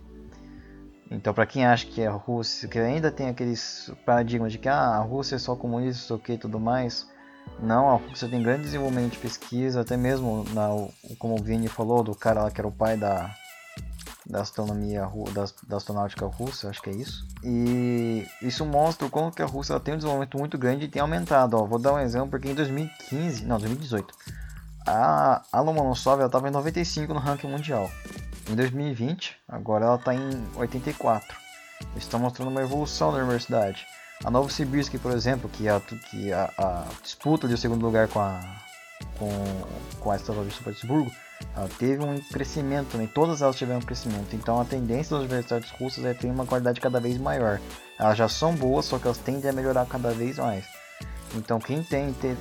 Então, 1.11 1.33
para 1.33 1.47
quem 1.47 1.65
acha 1.65 1.87
que 1.87 2.05
a 2.05 2.11
Rússia, 2.11 2.69
que 2.69 2.79
ainda 2.79 3.13
tem 3.13 3.29
aqueles 3.29 3.93
paradigmas 4.05 4.53
de 4.53 4.59
que 4.59 4.69
ah, 4.69 4.97
a 4.97 5.01
Rússia 5.01 5.37
é 5.37 5.39
só 5.39 5.55
comunista, 5.55 6.15
o 6.15 6.19
que 6.19 6.37
tudo 6.37 6.59
mais, 6.59 7.09
não, 7.61 7.89
a 7.91 7.97
Rússia 7.97 8.29
tem 8.29 8.43
grande 8.43 8.65
desenvolvimento 8.65 9.13
de 9.13 9.19
pesquisa, 9.19 9.81
até 9.81 9.97
mesmo, 9.97 10.45
na, 10.53 10.69
como 11.19 11.39
o 11.39 11.43
Vini 11.43 11.69
falou, 11.69 12.03
do 12.03 12.15
cara 12.15 12.43
lá 12.43 12.51
que 12.51 12.61
era 12.61 12.67
o 12.67 12.73
pai 12.73 12.97
da, 12.97 13.31
da 14.29 14.41
astronomia, 14.41 15.09
da, 15.33 15.47
da 15.69 15.77
astronáutica 15.77 16.27
russa, 16.27 16.69
acho 16.69 16.83
que 16.83 16.91
é 16.91 16.95
isso. 16.95 17.27
E 17.45 18.27
isso 18.43 18.67
mostra 18.67 19.07
o 19.07 19.11
como 19.11 19.31
que 19.31 19.43
a 19.43 19.47
Rússia 19.47 19.79
tem 19.79 19.95
um 19.95 19.99
desenvolvimento 19.99 20.37
muito 20.37 20.59
grande 20.59 20.87
e 20.87 20.89
tem 20.89 21.01
aumentado. 21.01 21.57
Ó, 21.57 21.65
vou 21.65 21.79
dar 21.79 21.95
um 21.95 21.99
exemplo, 22.01 22.31
porque 22.31 22.49
em 22.49 22.55
2015, 22.55 23.45
não, 23.45 23.59
2018, 23.59 24.13
a, 24.87 25.43
a 25.53 25.61
Lomonosov 25.61 26.23
estava 26.25 26.49
em 26.49 26.53
95 26.53 27.13
no 27.13 27.21
ranking 27.21 27.49
mundial. 27.49 27.91
Em 28.49 28.55
2020, 28.55 29.37
agora 29.49 29.87
ela 29.87 29.97
está 29.97 30.15
em 30.15 30.47
84. 30.55 31.37
Isso 31.97 32.07
está 32.07 32.19
mostrando 32.19 32.49
uma 32.49 32.63
evolução 32.63 33.11
da 33.13 33.19
universidade. 33.19 33.87
A 34.25 34.31
Novosibirsk, 34.31 34.97
por 34.99 35.13
exemplo, 35.13 35.49
que, 35.51 35.69
a, 35.69 35.81
que 35.81 36.33
a, 36.33 36.51
a 36.57 36.85
disputa 37.03 37.47
de 37.47 37.59
segundo 37.59 37.85
lugar 37.85 38.09
com 38.09 38.21
a 38.21 38.41
com, 39.19 39.31
com 40.01 40.11
a 40.11 40.17
Estadual 40.17 40.45
de 40.45 40.55
São 40.55 40.63
Petersburgo, 40.63 41.11
ela 41.55 41.69
teve 41.79 42.03
um 42.03 42.19
crescimento 42.19 42.93
também, 42.93 43.07
todas 43.07 43.43
elas 43.43 43.57
tiveram 43.57 43.81
um 43.81 43.83
crescimento. 43.83 44.35
Então 44.35 44.61
a 44.61 44.65
tendência 44.65 45.17
das 45.17 45.27
universidades 45.27 45.71
russas 45.73 46.05
é 46.05 46.15
ter 46.15 46.29
uma 46.29 46.47
qualidade 46.47 46.81
cada 46.81 47.01
vez 47.01 47.19
maior. 47.19 47.61
Elas 47.99 48.17
já 48.17 48.29
são 48.29 48.55
boas, 48.55 48.87
só 48.87 48.99
que 48.99 49.07
elas 49.07 49.19
tendem 49.19 49.51
a 49.51 49.53
melhorar 49.53 49.87
cada 49.87 50.13
vez 50.13 50.39
mais. 50.39 50.65
Então 51.35 51.59
quem 51.59 51.83
tem, 51.83 52.13
ter, 52.15 52.37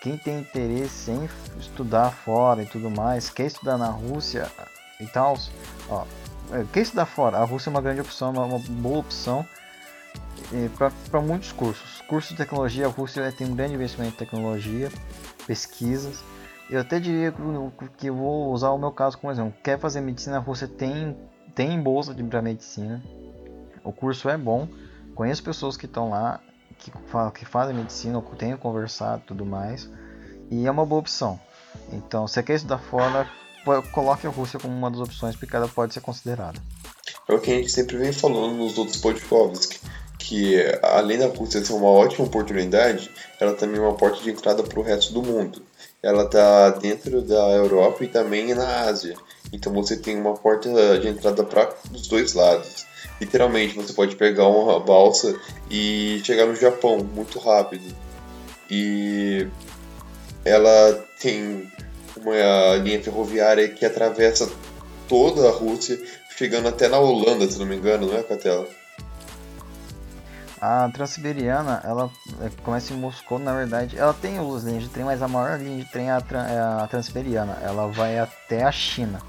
quem 0.00 0.16
tem 0.16 0.40
interesse 0.40 1.10
em 1.10 1.28
estudar 1.58 2.10
fora 2.10 2.62
e 2.62 2.66
tudo 2.66 2.90
mais, 2.90 3.30
quer 3.30 3.46
estudar 3.46 3.76
na 3.76 3.88
Rússia 3.88 4.50
e 4.98 5.06
tal, 5.06 5.36
ó, 5.88 6.04
é, 6.52 6.64
quer 6.72 6.80
estudar 6.80 7.06
fora, 7.06 7.38
a 7.38 7.44
Rússia 7.44 7.68
é 7.68 7.72
uma 7.72 7.82
grande 7.82 8.00
opção, 8.00 8.30
uma, 8.32 8.44
uma 8.44 8.58
boa 8.58 8.98
opção 8.98 9.46
para 11.08 11.20
muitos 11.20 11.52
cursos. 11.52 12.00
Cursos 12.02 12.30
de 12.30 12.36
tecnologia, 12.36 12.86
a 12.86 12.88
Rússia 12.88 13.30
tem 13.32 13.46
um 13.46 13.54
grande 13.54 13.74
investimento 13.74 14.14
em 14.14 14.16
tecnologia, 14.16 14.90
pesquisas. 15.46 16.24
Eu 16.68 16.80
até 16.80 16.98
diria 16.98 17.32
que 17.96 18.10
vou 18.10 18.52
usar 18.52 18.70
o 18.70 18.78
meu 18.78 18.90
caso 18.90 19.18
como 19.18 19.32
exemplo. 19.32 19.54
Quer 19.62 19.78
fazer 19.78 20.00
medicina, 20.00 20.36
a 20.36 20.40
Rússia 20.40 20.66
tem, 20.66 21.16
tem 21.54 21.80
bolsa 21.80 22.14
para 22.14 22.42
medicina. 22.42 23.02
O 23.84 23.92
curso 23.92 24.28
é 24.28 24.36
bom. 24.36 24.68
Conheço 25.14 25.42
pessoas 25.42 25.76
que 25.76 25.86
estão 25.86 26.10
lá, 26.10 26.40
que, 26.80 26.90
que 27.34 27.44
fazem 27.44 27.76
medicina, 27.76 28.22
tenho 28.38 28.58
conversado 28.58 29.22
tudo 29.26 29.44
mais. 29.44 29.88
E 30.50 30.66
é 30.66 30.70
uma 30.70 30.84
boa 30.84 31.00
opção. 31.00 31.38
Então, 31.92 32.26
se 32.26 32.34
você 32.34 32.42
quer 32.42 32.54
estudar 32.54 32.78
fora, 32.78 33.28
coloque 33.92 34.26
a 34.26 34.30
Rússia 34.30 34.58
como 34.58 34.74
uma 34.74 34.90
das 34.90 35.00
opções, 35.00 35.36
porque 35.36 35.54
ela 35.54 35.68
pode 35.68 35.94
ser 35.94 36.00
considerada. 36.00 36.60
É 37.28 37.32
o 37.32 37.40
que 37.40 37.52
a 37.52 37.54
gente 37.54 37.70
sempre 37.70 37.96
vem 37.96 38.12
falando 38.12 38.56
nos 38.56 38.76
outros 38.76 38.96
podcasts, 38.96 39.80
que 40.18 40.56
além 40.82 41.18
da 41.18 41.28
Rússia 41.28 41.64
ser 41.64 41.72
uma 41.72 41.88
ótima 41.88 42.26
oportunidade, 42.26 43.10
ela 43.38 43.54
também 43.54 43.78
é 43.78 43.82
uma 43.82 43.94
porta 43.94 44.20
de 44.22 44.30
entrada 44.30 44.62
para 44.62 44.80
o 44.80 44.82
resto 44.82 45.12
do 45.12 45.22
mundo. 45.22 45.62
Ela 46.02 46.24
está 46.24 46.70
dentro 46.70 47.20
da 47.22 47.50
Europa 47.50 48.04
e 48.04 48.08
também 48.08 48.54
na 48.54 48.80
Ásia. 48.80 49.16
Então 49.52 49.72
você 49.72 49.96
tem 49.96 50.18
uma 50.18 50.34
porta 50.34 50.98
de 50.98 51.08
entrada 51.08 51.44
para 51.44 51.72
os 51.92 52.08
dois 52.08 52.34
lados. 52.34 52.86
Literalmente, 53.20 53.76
você 53.76 53.92
pode 53.92 54.16
pegar 54.16 54.48
uma 54.48 54.80
balsa 54.80 55.38
e 55.70 56.22
chegar 56.24 56.46
no 56.46 56.56
Japão 56.56 56.98
muito 56.98 57.38
rápido. 57.38 57.94
E 58.70 59.46
ela 60.44 61.04
tem 61.20 61.70
uma 62.16 62.76
linha 62.76 63.02
ferroviária 63.02 63.68
que 63.68 63.84
atravessa 63.84 64.50
toda 65.08 65.48
a 65.48 65.52
Rússia, 65.52 66.00
chegando 66.36 66.68
até 66.68 66.88
na 66.88 66.98
Holanda, 66.98 67.50
se 67.50 67.58
não 67.58 67.66
me 67.66 67.76
engano, 67.76 68.06
não 68.06 68.16
é, 68.16 68.22
Catela? 68.22 68.66
A 70.60 70.90
Transiberiana, 70.90 71.80
ela 71.84 72.10
é, 72.42 72.50
começa 72.62 72.92
em 72.92 72.96
Moscou, 72.96 73.38
na 73.38 73.54
verdade, 73.54 73.98
ela 73.98 74.12
tem 74.12 74.36
duas 74.36 74.62
linhas 74.62 74.82
de 74.82 74.90
trem, 74.90 75.06
mas 75.06 75.22
a 75.22 75.28
maior 75.28 75.58
linha 75.58 75.82
de 75.82 75.90
trem 75.90 76.08
é 76.08 76.12
a, 76.12 76.22
é 76.48 76.82
a 76.82 76.86
Transiberiana. 76.86 77.58
Ela 77.62 77.86
vai 77.86 78.18
até 78.18 78.62
a 78.62 78.70
China. 78.70 79.20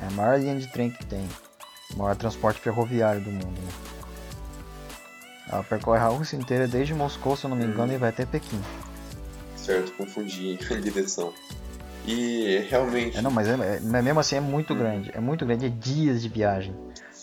É 0.00 0.06
a 0.06 0.10
maior 0.10 0.38
linha 0.38 0.56
de 0.56 0.68
trem 0.68 0.90
que 0.90 1.04
tem. 1.04 1.28
O 1.94 1.98
maior 1.98 2.16
transporte 2.16 2.60
ferroviário 2.60 3.20
do 3.20 3.30
mundo. 3.30 3.60
Né? 3.60 3.72
Ela 5.50 5.62
percorre 5.62 6.00
a 6.00 6.08
Rússia 6.08 6.36
inteira 6.36 6.66
desde 6.66 6.94
Moscou, 6.94 7.36
se 7.36 7.44
eu 7.44 7.50
não 7.50 7.56
me 7.56 7.64
engano, 7.64 7.92
hum. 7.92 7.96
e 7.96 7.98
vai 7.98 8.08
até 8.08 8.24
Pequim. 8.24 8.60
Certo, 9.56 9.92
confundi 9.92 10.58
a 10.70 10.74
direção. 10.74 11.32
E 12.06 12.66
realmente. 12.68 13.18
É, 13.18 13.22
não, 13.22 13.30
mas 13.30 13.46
é, 13.46 13.52
é, 13.76 13.80
mesmo 13.80 14.18
assim 14.18 14.36
é 14.36 14.40
muito 14.40 14.72
hum. 14.74 14.78
grande. 14.78 15.10
É 15.14 15.20
muito 15.20 15.44
grande, 15.44 15.66
é 15.66 15.68
dias 15.68 16.22
de 16.22 16.28
viagem 16.28 16.74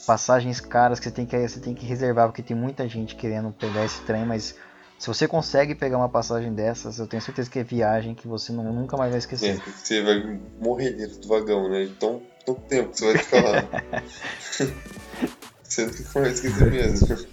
passagens 0.09 0.59
caras 0.59 0.99
que 0.99 1.05
você 1.05 1.11
tem 1.11 1.23
que, 1.23 1.37
você 1.47 1.59
tem 1.59 1.75
que 1.75 1.85
reservar, 1.85 2.27
porque 2.27 2.41
tem 2.41 2.57
muita 2.57 2.87
gente 2.87 3.15
querendo 3.15 3.51
pegar 3.51 3.85
esse 3.85 4.01
trem, 4.01 4.25
mas 4.25 4.55
se 4.97 5.05
você 5.05 5.27
consegue 5.27 5.75
pegar 5.75 5.97
uma 5.97 6.09
passagem 6.09 6.51
dessas, 6.51 6.97
eu 6.97 7.05
tenho 7.05 7.21
certeza 7.21 7.47
que 7.47 7.59
é 7.59 7.63
viagem 7.63 8.15
que 8.15 8.27
você 8.27 8.51
não, 8.51 8.73
nunca 8.73 8.97
mais 8.97 9.11
vai 9.11 9.19
esquecer. 9.19 9.57
É, 9.57 9.71
você 9.71 10.01
vai 10.01 10.39
morrer 10.59 10.93
dentro 10.93 11.19
do 11.19 11.27
vagão, 11.27 11.69
né? 11.69 11.83
Então, 11.83 12.23
tanto 12.53 12.61
tempo 12.67 12.91
que 12.91 12.99
você 12.99 13.13
vai 13.13 13.17
ficar 13.17 13.43
lá. 13.43 13.69
você 15.63 15.85
nunca 15.85 16.19
vai 16.19 16.31
esquecer 16.31 16.71
mesmo. 16.71 17.27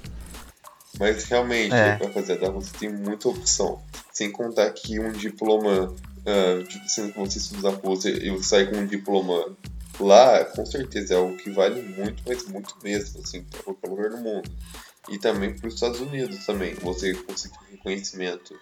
Mas 0.98 1.24
realmente, 1.24 1.74
é. 1.74 1.94
rapaziada, 1.94 2.50
você 2.50 2.70
tem 2.78 2.92
muita 2.92 3.28
opção. 3.28 3.82
Sem 4.12 4.32
contar 4.32 4.70
que 4.72 4.98
um 4.98 5.12
diploma, 5.12 5.88
uh, 5.92 6.64
tipo, 6.64 6.88
se 6.88 7.10
você 7.12 7.38
estudar 7.38 7.70
você, 7.72 8.18
eu 8.22 8.42
sair 8.42 8.70
com 8.70 8.78
um 8.78 8.86
diploma 8.86 9.56
Lá, 9.98 10.44
com 10.44 10.66
certeza, 10.66 11.14
é 11.14 11.16
algo 11.16 11.36
que 11.36 11.50
vale 11.50 11.80
muito, 11.80 12.22
mas 12.26 12.46
muito 12.46 12.76
mesmo, 12.82 13.20
assim, 13.22 13.42
para 13.44 13.62
qualquer 13.62 13.88
lugar 13.88 14.10
do 14.10 14.18
mundo. 14.18 14.50
E 15.08 15.18
também 15.18 15.54
para 15.54 15.68
os 15.68 15.74
Estados 15.74 16.00
Unidos 16.00 16.44
também. 16.44 16.74
Você 16.74 17.14
conseguir 17.14 17.56
reconhecimento 17.70 18.58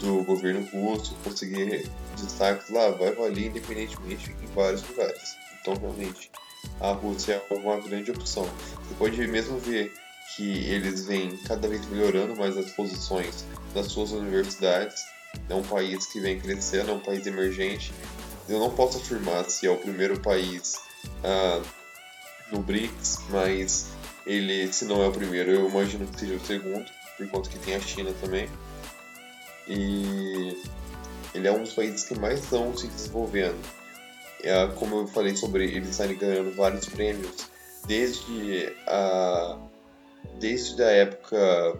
do 0.00 0.24
governo 0.24 0.66
russo, 0.72 1.14
conseguir 1.22 1.88
destaques 2.16 2.70
lá, 2.70 2.90
vai 2.90 3.12
valer 3.12 3.46
independentemente 3.46 4.34
em 4.42 4.46
vários 4.46 4.82
lugares. 4.88 5.36
Então, 5.62 5.74
realmente, 5.74 6.30
a 6.78 6.92
Rússia 6.92 7.42
é 7.50 7.54
uma 7.54 7.80
grande 7.80 8.10
opção. 8.10 8.44
Você 8.44 8.94
pode 8.98 9.26
mesmo 9.26 9.58
ver 9.58 9.94
que 10.36 10.66
eles 10.66 11.06
vêm 11.06 11.36
cada 11.46 11.66
vez 11.66 11.86
melhorando 11.86 12.36
mais 12.36 12.56
as 12.58 12.70
posições 12.72 13.46
das 13.74 13.86
suas 13.86 14.12
universidades. 14.12 15.02
É 15.48 15.54
um 15.54 15.62
país 15.62 16.04
que 16.06 16.20
vem 16.20 16.38
crescendo, 16.38 16.90
é 16.90 16.94
um 16.94 17.00
país 17.00 17.26
emergente 17.26 17.92
eu 18.48 18.58
não 18.58 18.70
posso 18.70 18.98
afirmar 18.98 19.48
se 19.48 19.66
é 19.66 19.70
o 19.70 19.76
primeiro 19.76 20.18
país 20.20 20.74
uh, 21.24 21.64
no 22.50 22.60
BRICS, 22.60 23.18
mas 23.30 23.88
ele, 24.26 24.72
se 24.72 24.84
não 24.84 25.02
é 25.02 25.08
o 25.08 25.12
primeiro, 25.12 25.50
eu 25.50 25.68
imagino 25.68 26.06
que 26.06 26.20
seja 26.20 26.34
o 26.34 26.40
segundo, 26.40 26.84
por 27.16 27.28
conta 27.28 27.48
que 27.48 27.58
tem 27.58 27.74
a 27.74 27.80
China 27.80 28.12
também. 28.20 28.48
E 29.68 30.60
ele 31.34 31.46
é 31.46 31.52
um 31.52 31.62
dos 31.62 31.72
países 31.72 32.04
que 32.04 32.14
mais 32.18 32.40
estão 32.40 32.76
se 32.76 32.88
desenvolvendo. 32.88 33.58
É, 34.42 34.66
como 34.74 34.96
eu 34.96 35.06
falei 35.06 35.36
sobre 35.36 35.64
eles 35.64 35.90
estarem 35.90 36.16
ganhando 36.16 36.54
vários 36.56 36.86
prêmios 36.86 37.48
desde 37.86 38.72
a 38.86 39.58
desde 40.38 40.82
a 40.82 40.90
época 40.90 41.78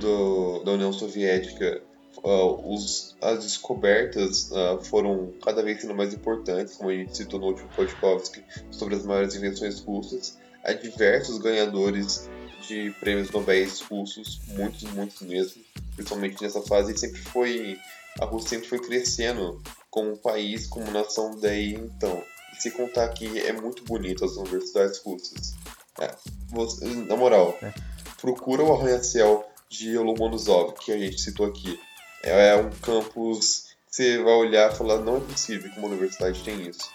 do, 0.00 0.62
da 0.64 0.72
União 0.72 0.92
Soviética 0.92 1.82
uh, 2.22 2.74
os, 2.74 3.16
as 3.20 3.44
descobertas 3.44 4.50
uh, 4.50 4.82
foram 4.82 5.32
cada 5.42 5.62
vez 5.62 5.80
sendo 5.80 5.94
mais 5.94 6.12
importantes, 6.14 6.76
como 6.76 6.90
a 6.90 6.94
gente 6.94 7.16
citou 7.16 7.38
no 7.38 7.46
último 7.46 7.68
podcast 7.76 8.42
sobre 8.70 8.94
as 8.96 9.04
maiores 9.04 9.34
invenções 9.34 9.80
russas. 9.80 10.38
Há 10.64 10.72
diversos 10.72 11.38
ganhadores 11.38 12.28
de 12.66 12.90
prêmios 12.98 13.30
Nobel 13.30 13.68
russos, 13.90 14.40
muitos, 14.48 14.82
muitos 14.84 15.20
mesmo, 15.20 15.62
principalmente 15.94 16.42
nessa 16.42 16.62
fase, 16.62 16.96
sempre 16.96 17.20
foi 17.20 17.78
a 18.20 18.24
Rússia 18.24 18.50
sempre 18.50 18.68
foi 18.68 18.78
crescendo 18.78 19.60
como 19.94 20.16
país, 20.16 20.66
como 20.66 20.90
nação 20.90 21.38
daí 21.40 21.74
então. 21.74 22.20
E 22.52 22.60
se 22.60 22.72
contar 22.72 23.08
que 23.10 23.38
é 23.38 23.52
muito 23.52 23.84
bonito 23.84 24.24
as 24.24 24.32
universidades 24.32 24.98
russas. 24.98 25.54
É, 26.00 26.12
você, 26.48 26.84
na 26.84 27.14
moral, 27.14 27.56
é. 27.62 27.72
procura 28.20 28.64
o 28.64 28.74
arranha-céu 28.74 29.48
de 29.68 29.96
Lomonosov, 29.96 30.74
que 30.80 30.90
a 30.90 30.98
gente 30.98 31.20
citou 31.20 31.46
aqui. 31.46 31.78
É, 32.24 32.56
um 32.56 32.70
campus 32.70 33.76
que 33.88 33.94
você 33.94 34.18
vai 34.20 34.34
olhar 34.34 34.72
e 34.72 34.74
falar, 34.74 34.98
não 34.98 35.18
é 35.18 35.20
possível 35.20 35.70
que 35.70 35.78
uma 35.78 35.86
universidade 35.86 36.42
tenha 36.42 36.68
isso. 36.68 36.90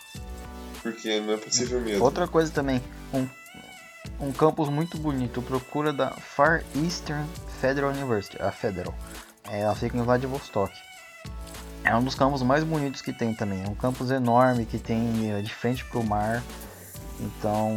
Porque 0.84 1.22
não 1.22 1.36
é 1.36 1.38
possível 1.38 1.80
mesmo. 1.80 2.04
Outra 2.04 2.28
coisa 2.28 2.52
também, 2.52 2.84
um, 3.14 3.26
um 4.20 4.34
campus 4.34 4.68
muito 4.68 4.98
bonito, 4.98 5.42
procura 5.42 5.94
da 5.94 6.12
Far 6.12 6.66
Eastern 6.76 7.26
Federal 7.62 7.92
University, 7.92 8.42
a 8.42 8.52
Federal. 8.52 8.94
É, 9.50 9.62
ela 9.62 9.76
fica 9.76 9.98
em 9.98 10.02
Vladivostok. 10.02 10.89
É 11.84 11.96
um 11.96 12.04
dos 12.04 12.16
campos 12.16 12.42
mais 12.42 12.64
bonitos 12.64 13.02
que 13.02 13.14
tem 13.14 13.34
também. 13.34 13.64
É 13.64 13.68
um 13.68 13.76
campus 13.76 14.12
enorme 14.12 14.66
que 14.66 14.78
tem 14.78 15.32
é, 15.32 15.42
de 15.42 15.54
frente 15.54 15.86
para 15.86 16.00
o 16.00 16.04
mar. 16.04 16.44
Então, 17.20 17.72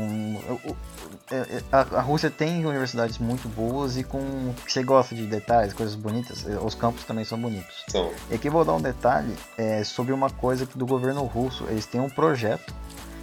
é, 1.30 1.36
é, 1.36 1.62
a, 1.72 2.00
Rússia 2.00 2.30
tem 2.30 2.64
universidades 2.64 3.18
muito 3.18 3.48
boas 3.48 3.96
e 3.96 4.04
com. 4.04 4.54
Você 4.66 4.82
gosta 4.82 5.14
de 5.14 5.26
detalhes, 5.26 5.72
coisas 5.72 5.94
bonitas, 5.94 6.44
os 6.62 6.74
campos 6.74 7.04
também 7.04 7.24
são 7.24 7.40
bonitos. 7.40 7.84
São. 7.88 8.10
E 8.30 8.34
aqui 8.34 8.48
vou 8.48 8.64
dar 8.64 8.74
um 8.74 8.80
detalhe 8.80 9.34
é, 9.58 9.82
sobre 9.82 10.12
uma 10.12 10.30
coisa 10.30 10.64
que 10.64 10.78
do 10.78 10.86
governo 10.86 11.24
russo. 11.24 11.64
Eles 11.68 11.86
têm 11.86 12.00
um 12.00 12.10
projeto 12.10 12.72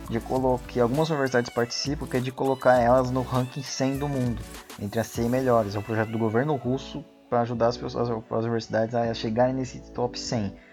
de 0.10 0.20
que 0.68 0.80
algumas 0.80 1.10
universidades 1.10 1.52
participam, 1.52 2.08
que 2.08 2.18
é 2.18 2.20
de 2.20 2.32
colocar 2.32 2.80
elas 2.80 3.12
no 3.12 3.22
ranking 3.22 3.62
100 3.62 4.00
do 4.00 4.10
mundo, 4.10 4.42
entre 4.82 5.00
as 5.00 5.08
100 5.08 5.30
melhores. 5.30 5.76
É 5.76 5.80
um 5.80 5.84
projeto 5.84 6.10
do 6.10 6.18
governo 6.18 6.56
russo 6.56 7.06
para 7.30 7.42
ajudar 7.42 7.68
as 7.68 7.78
pessoas, 7.78 8.10
as 8.10 8.44
universidades 8.44 8.96
a 8.96 9.14
chegarem 9.14 9.54
nesse 9.54 9.80
top 9.92 10.20
100. 10.20 10.69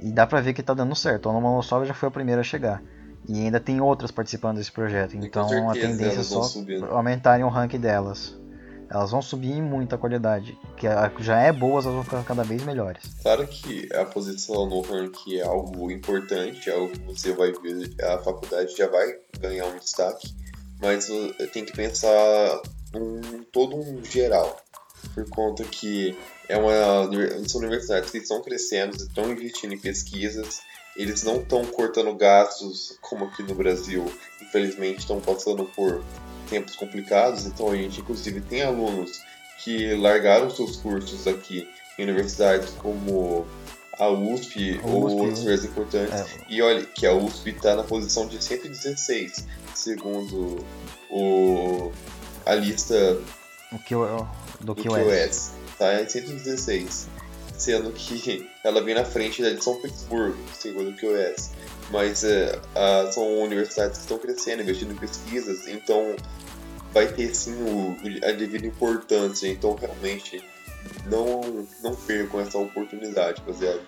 E 0.00 0.10
dá 0.12 0.26
pra 0.26 0.40
ver 0.40 0.54
que 0.54 0.62
tá 0.62 0.74
dando 0.74 0.94
certo. 0.94 1.28
A 1.28 1.32
Lomonosov 1.32 1.86
já 1.86 1.94
foi 1.94 2.08
a 2.08 2.12
primeira 2.12 2.40
a 2.40 2.44
chegar. 2.44 2.82
E 3.28 3.40
ainda 3.40 3.60
tem 3.60 3.80
outras 3.80 4.10
participando 4.10 4.56
desse 4.56 4.72
projeto. 4.72 5.16
Então 5.16 5.68
a 5.68 5.74
tendência 5.74 6.20
é 6.20 6.22
só 6.22 6.48
aumentarem 6.90 7.44
o 7.44 7.48
ranking 7.48 7.80
delas. 7.80 8.38
Elas 8.90 9.10
vão 9.10 9.20
subir 9.20 9.60
muito 9.60 9.94
a 9.94 9.98
qualidade. 9.98 10.56
Que 10.76 10.86
já 11.22 11.38
é 11.40 11.52
boa, 11.52 11.72
elas 11.72 11.84
vão 11.84 12.04
ficar 12.04 12.24
cada 12.24 12.42
vez 12.42 12.62
melhores. 12.64 13.02
Claro 13.20 13.46
que 13.46 13.86
a 13.94 14.04
posição 14.06 14.66
no 14.66 14.80
ranking 14.80 15.36
é 15.36 15.42
algo 15.42 15.90
importante, 15.90 16.70
é 16.70 16.72
algo 16.72 16.90
que 16.90 17.00
você 17.00 17.32
vai 17.32 17.52
ver, 17.52 17.94
a 18.02 18.18
faculdade 18.18 18.74
já 18.74 18.88
vai 18.88 19.14
ganhar 19.38 19.66
um 19.66 19.76
destaque, 19.76 20.34
mas 20.80 21.06
tem 21.52 21.66
que 21.66 21.72
pensar 21.72 22.62
num 22.94 23.42
todo 23.52 23.76
um 23.76 24.02
geral. 24.02 24.56
Por 25.14 25.28
conta 25.28 25.64
que 25.64 26.16
é 26.48 26.56
uma, 26.56 27.08
são 27.46 27.60
universidades 27.60 28.10
que 28.10 28.18
estão 28.18 28.42
crescendo, 28.42 28.96
estão 28.96 29.30
investindo 29.30 29.74
em 29.74 29.78
pesquisas, 29.78 30.60
eles 30.96 31.22
não 31.22 31.40
estão 31.40 31.64
cortando 31.66 32.14
gastos 32.14 32.98
como 33.00 33.26
aqui 33.26 33.42
no 33.42 33.54
Brasil, 33.54 34.04
infelizmente 34.40 35.00
estão 35.00 35.20
passando 35.20 35.64
por 35.64 36.02
tempos 36.48 36.76
complicados, 36.76 37.46
então 37.46 37.70
a 37.70 37.76
gente 37.76 38.00
inclusive 38.00 38.40
tem 38.40 38.62
alunos 38.62 39.20
que 39.62 39.94
largaram 39.94 40.50
seus 40.50 40.76
cursos 40.76 41.26
aqui 41.26 41.68
em 41.98 42.04
universidades 42.04 42.70
como 42.70 43.46
a 43.98 44.08
USP, 44.08 44.80
a 44.82 44.86
ou 44.86 45.02
outras 45.02 45.40
universidades 45.40 45.64
importantes, 45.64 46.14
é. 46.14 46.26
e 46.48 46.62
olha 46.62 46.84
que 46.84 47.06
a 47.06 47.12
USP 47.12 47.50
está 47.50 47.74
na 47.74 47.82
posição 47.82 48.26
de 48.26 48.42
116, 48.42 49.44
segundo 49.74 50.64
o, 51.10 51.92
a 52.46 52.54
lista 52.54 53.20
o 53.70 53.78
que 53.78 53.94
eu, 53.94 54.26
do, 54.60 54.74
do 54.74 54.82
QS. 54.82 55.52
Está 55.72 56.00
em 56.00 56.08
116, 56.08 57.08
sendo 57.56 57.92
que 57.92 58.48
ela 58.64 58.82
vem 58.82 58.94
na 58.94 59.04
frente 59.04 59.42
da 59.42 59.50
de 59.50 59.62
São 59.62 59.76
Petersburgo, 59.76 60.36
segundo 60.52 60.90
o 60.90 60.94
QS. 60.94 61.50
Mas 61.90 62.24
é, 62.24 62.60
a, 62.74 63.10
são 63.12 63.40
universidades 63.40 63.98
que 63.98 64.04
estão 64.04 64.18
crescendo, 64.18 64.62
investindo 64.62 64.92
em 64.92 64.96
pesquisas, 64.96 65.66
então 65.68 66.16
vai 66.92 67.06
ter 67.06 67.34
sim 67.34 67.54
o, 67.62 67.96
a 68.26 68.32
devida 68.32 68.66
importância. 68.66 69.48
Então 69.48 69.74
realmente 69.74 70.42
não, 71.06 71.66
não 71.82 71.94
percam 71.94 72.40
essa 72.40 72.58
oportunidade, 72.58 73.40
rapaziada. 73.40 73.80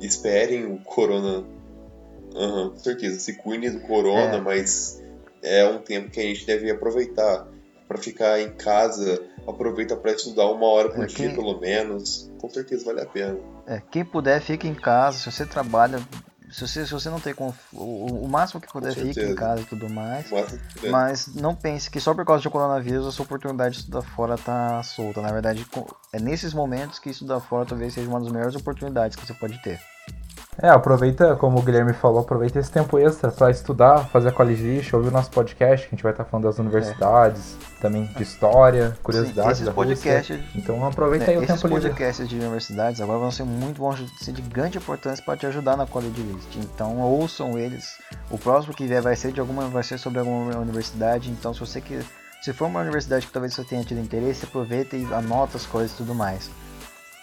Esperem 0.00 0.66
o 0.66 0.78
corona. 0.78 1.44
Uhum, 2.34 2.70
com 2.70 2.76
certeza, 2.76 3.18
se 3.18 3.34
cuidem 3.34 3.70
do 3.70 3.80
corona, 3.80 4.36
é. 4.36 4.40
mas 4.40 5.02
é 5.42 5.66
um 5.66 5.78
tempo 5.78 6.10
que 6.10 6.20
a 6.20 6.22
gente 6.22 6.44
deve 6.44 6.70
aproveitar 6.70 7.48
para 7.86 7.98
ficar 7.98 8.40
em 8.40 8.50
casa. 8.50 9.22
Aproveita 9.48 9.96
para 9.96 10.12
estudar 10.12 10.46
uma 10.50 10.66
hora 10.66 10.90
por 10.90 11.04
é, 11.04 11.06
dia, 11.06 11.28
quem... 11.28 11.34
pelo 11.34 11.58
menos. 11.58 12.30
Com 12.38 12.50
certeza 12.50 12.84
vale 12.84 13.00
a 13.00 13.06
pena. 13.06 13.38
É, 13.66 13.80
quem 13.90 14.04
puder, 14.04 14.40
fique 14.40 14.68
em 14.68 14.74
casa. 14.74 15.18
Se 15.18 15.32
você 15.32 15.46
trabalha, 15.46 16.00
se 16.50 16.66
você, 16.66 16.86
se 16.86 16.92
você 16.92 17.08
não 17.08 17.18
tem 17.18 17.34
conf... 17.34 17.56
o, 17.72 18.24
o 18.24 18.28
máximo 18.28 18.60
que 18.60 18.70
puder, 18.70 18.92
fique 18.92 19.20
em 19.20 19.34
casa 19.34 19.62
e 19.62 19.64
tudo 19.64 19.88
mais. 19.88 20.26
Mas 20.90 21.34
não 21.34 21.54
pense 21.54 21.90
que 21.90 21.98
só 21.98 22.14
por 22.14 22.24
causa 22.24 22.42
do 22.42 22.50
coronavírus 22.50 23.06
a 23.06 23.12
sua 23.12 23.24
oportunidade 23.24 23.76
de 23.76 23.80
estudar 23.80 24.02
fora 24.02 24.36
tá 24.36 24.82
solta. 24.82 25.22
Na 25.22 25.32
verdade, 25.32 25.66
é 26.12 26.20
nesses 26.20 26.52
momentos 26.52 26.98
que 26.98 27.10
estudar 27.10 27.40
fora 27.40 27.64
talvez 27.64 27.94
seja 27.94 28.08
uma 28.08 28.20
das 28.20 28.30
melhores 28.30 28.54
oportunidades 28.54 29.16
que 29.16 29.26
você 29.26 29.34
pode 29.34 29.60
ter. 29.62 29.80
É, 30.60 30.68
aproveita, 30.68 31.36
como 31.36 31.58
o 31.58 31.62
Guilherme 31.62 31.92
falou, 31.92 32.20
aproveita 32.20 32.58
esse 32.58 32.70
tempo 32.70 32.98
extra 32.98 33.30
para 33.30 33.48
estudar, 33.48 34.08
fazer 34.08 34.30
a 34.30 34.32
college 34.32 34.60
list, 34.60 34.92
ouvir 34.92 35.08
o 35.08 35.12
nosso 35.12 35.30
podcast, 35.30 35.86
que 35.86 35.94
a 35.94 35.96
gente 35.96 36.02
vai 36.02 36.10
estar 36.10 36.24
tá 36.24 36.30
falando 36.30 36.46
das 36.46 36.58
universidades, 36.58 37.56
é. 37.76 37.80
também 37.80 38.06
de 38.06 38.22
história, 38.24 38.96
curiosidades 39.00 39.58
Sim, 39.58 39.64
da 39.66 39.72
podcasts, 39.72 40.36
Rússia. 40.36 40.52
Então 40.56 40.84
aproveita 40.84 41.26
né, 41.26 41.32
aí 41.32 41.38
o 41.38 41.46
tempo 41.46 41.68
livre. 41.68 41.76
Esses 41.76 41.88
podcasts 41.90 42.28
de 42.28 42.36
universidades 42.36 43.00
agora 43.00 43.20
vão 43.20 43.30
ser 43.30 43.44
muito 43.44 43.78
bons, 43.78 44.04
ser 44.18 44.32
de 44.32 44.42
grande 44.42 44.78
importância 44.78 45.24
para 45.24 45.36
te 45.36 45.46
ajudar 45.46 45.76
na 45.76 45.86
college 45.86 46.20
list. 46.20 46.56
Então 46.56 46.98
ouçam 46.98 47.56
eles. 47.56 47.96
O 48.28 48.36
próximo 48.36 48.74
que 48.74 48.84
vier 48.84 49.00
vai 49.00 49.14
ser 49.14 49.30
de 49.30 49.38
alguma, 49.38 49.68
vai 49.68 49.84
ser 49.84 49.96
sobre 49.96 50.18
alguma 50.18 50.56
universidade. 50.56 51.30
Então 51.30 51.54
se 51.54 51.60
você 51.60 51.80
que 51.80 52.00
se 52.42 52.52
for 52.52 52.66
uma 52.66 52.80
universidade 52.80 53.26
que 53.26 53.32
talvez 53.32 53.54
você 53.54 53.62
tenha 53.62 53.84
tido 53.84 54.00
interesse, 54.00 54.44
aproveita 54.44 54.96
e 54.96 55.04
anota 55.14 55.56
as 55.56 55.66
coisas 55.66 55.92
e 55.92 55.96
tudo 55.96 56.16
mais. 56.16 56.50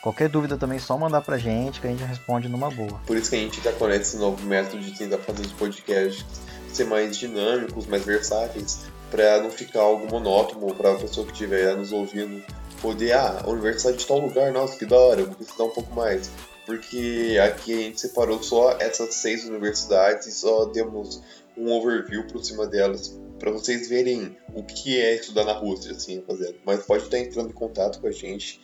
Qualquer 0.05 0.29
dúvida 0.29 0.55
também, 0.55 0.77
só 0.77 0.95
mandar 0.99 1.21
pra 1.21 1.35
gente 1.35 1.81
que 1.81 1.87
a 1.87 1.89
gente 1.89 2.03
responde 2.03 2.47
numa 2.47 2.69
boa. 2.69 3.01
Por 3.07 3.17
isso 3.17 3.27
que 3.27 3.37
a 3.37 3.39
gente 3.39 3.59
tá 3.59 3.71
com 3.71 3.89
esse 3.89 4.17
novo 4.17 4.45
método 4.45 4.79
de 4.79 4.95
tentar 4.95 5.17
fazer 5.17 5.41
os 5.41 5.51
podcasts 5.53 6.23
ser 6.71 6.85
mais 6.85 7.17
dinâmicos, 7.17 7.87
mais 7.87 8.05
versáteis, 8.05 8.81
para 9.09 9.41
não 9.41 9.49
ficar 9.49 9.79
algo 9.79 10.07
monótono, 10.07 10.75
para 10.75 10.91
a 10.91 10.95
pessoa 10.95 11.25
que 11.25 11.31
estiver 11.31 11.75
nos 11.75 11.91
ouvindo 11.91 12.43
poder, 12.83 13.13
ah, 13.13 13.41
a 13.45 13.49
universidade 13.49 13.97
de 13.97 14.05
tal 14.05 14.19
lugar, 14.19 14.51
nossa, 14.51 14.77
que 14.77 14.85
da 14.85 14.95
hora, 14.95 15.21
eu 15.21 15.25
vou 15.25 15.35
precisar 15.37 15.63
um 15.63 15.71
pouco 15.71 15.95
mais. 15.95 16.29
Porque 16.67 17.39
aqui 17.43 17.73
a 17.73 17.77
gente 17.77 17.99
separou 17.99 18.43
só 18.43 18.77
essas 18.79 19.15
seis 19.15 19.43
universidades 19.45 20.27
e 20.27 20.31
só 20.31 20.65
demos 20.65 21.19
um 21.57 21.71
overview 21.71 22.27
por 22.27 22.45
cima 22.45 22.67
delas 22.67 23.17
para 23.39 23.51
vocês 23.51 23.89
verem 23.89 24.37
o 24.53 24.63
que 24.63 24.99
é 24.99 25.15
estudar 25.15 25.45
na 25.45 25.53
Rússia, 25.53 25.91
assim, 25.91 26.17
rapaziada. 26.17 26.55
Mas 26.65 26.85
pode 26.85 27.05
estar 27.05 27.19
entrando 27.19 27.49
em 27.49 27.53
contato 27.53 27.99
com 27.99 28.07
a 28.07 28.11
gente 28.11 28.61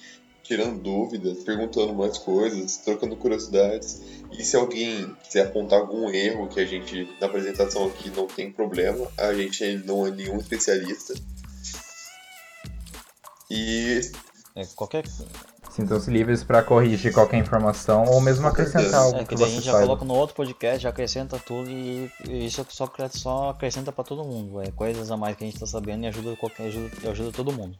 tirando 0.51 0.81
dúvidas, 0.81 1.45
perguntando 1.45 1.93
mais 1.93 2.17
coisas, 2.17 2.75
trocando 2.75 3.15
curiosidades. 3.15 4.01
E 4.33 4.43
se 4.43 4.57
alguém 4.57 5.15
quiser 5.23 5.47
apontar 5.47 5.79
algum 5.79 6.09
erro 6.09 6.49
que 6.49 6.59
a 6.59 6.65
gente, 6.65 7.09
na 7.21 7.27
apresentação 7.27 7.87
aqui, 7.87 8.09
não 8.09 8.27
tem 8.27 8.51
problema, 8.51 9.07
a 9.17 9.33
gente 9.33 9.77
não 9.85 10.05
é 10.05 10.11
nenhum 10.11 10.35
especialista. 10.37 11.13
E. 13.49 14.01
É, 14.53 14.65
qualquer. 14.75 15.05
Sintam-se 15.69 16.11
livres 16.11 16.43
para 16.43 16.61
corrigir 16.61 17.13
qualquer 17.13 17.37
informação 17.37 18.03
ou 18.07 18.19
mesmo 18.19 18.45
acrescentar 18.45 18.95
algo. 18.95 19.19
É, 19.19 19.23
que, 19.23 19.37
que 19.37 19.43
a 19.43 19.47
gente 19.47 19.63
já 19.63 19.71
saiba. 19.71 19.87
coloca 19.87 20.03
no 20.03 20.15
outro 20.15 20.35
podcast, 20.35 20.83
já 20.83 20.89
acrescenta 20.89 21.39
tudo 21.39 21.69
e 21.69 22.11
isso 22.45 22.65
só, 22.67 22.91
só 23.09 23.49
acrescenta 23.51 23.89
para 23.93 24.03
todo 24.03 24.25
mundo. 24.25 24.61
É 24.61 24.69
coisas 24.71 25.09
a 25.11 25.15
mais 25.15 25.37
que 25.37 25.45
a 25.45 25.47
gente 25.47 25.55
está 25.55 25.65
sabendo 25.65 26.03
e 26.03 26.07
ajuda, 26.07 26.35
qualquer, 26.35 26.67
ajuda, 26.67 27.09
ajuda 27.09 27.31
todo 27.31 27.53
mundo. 27.53 27.77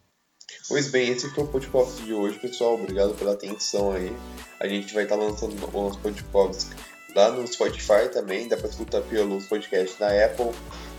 Pois 0.72 0.88
bem, 0.88 1.10
esse 1.10 1.30
foi 1.32 1.44
o 1.44 1.48
podcast 1.48 2.02
de 2.02 2.14
hoje, 2.14 2.40
pessoal. 2.40 2.76
Obrigado 2.76 3.14
pela 3.16 3.34
atenção 3.34 3.92
aí. 3.92 4.16
A 4.58 4.66
gente 4.70 4.94
vai 4.94 5.04
estar 5.04 5.18
tá 5.18 5.22
lançando 5.22 5.54
o 5.68 5.84
nosso 5.84 6.00
podcast 6.00 6.70
lá 7.14 7.30
no 7.30 7.46
Spotify 7.46 8.08
também. 8.10 8.48
Dá 8.48 8.56
para 8.56 8.70
escutar 8.70 9.02
pelos 9.02 9.48
podcasts 9.48 10.00
na 10.00 10.08
Apple. 10.08 10.52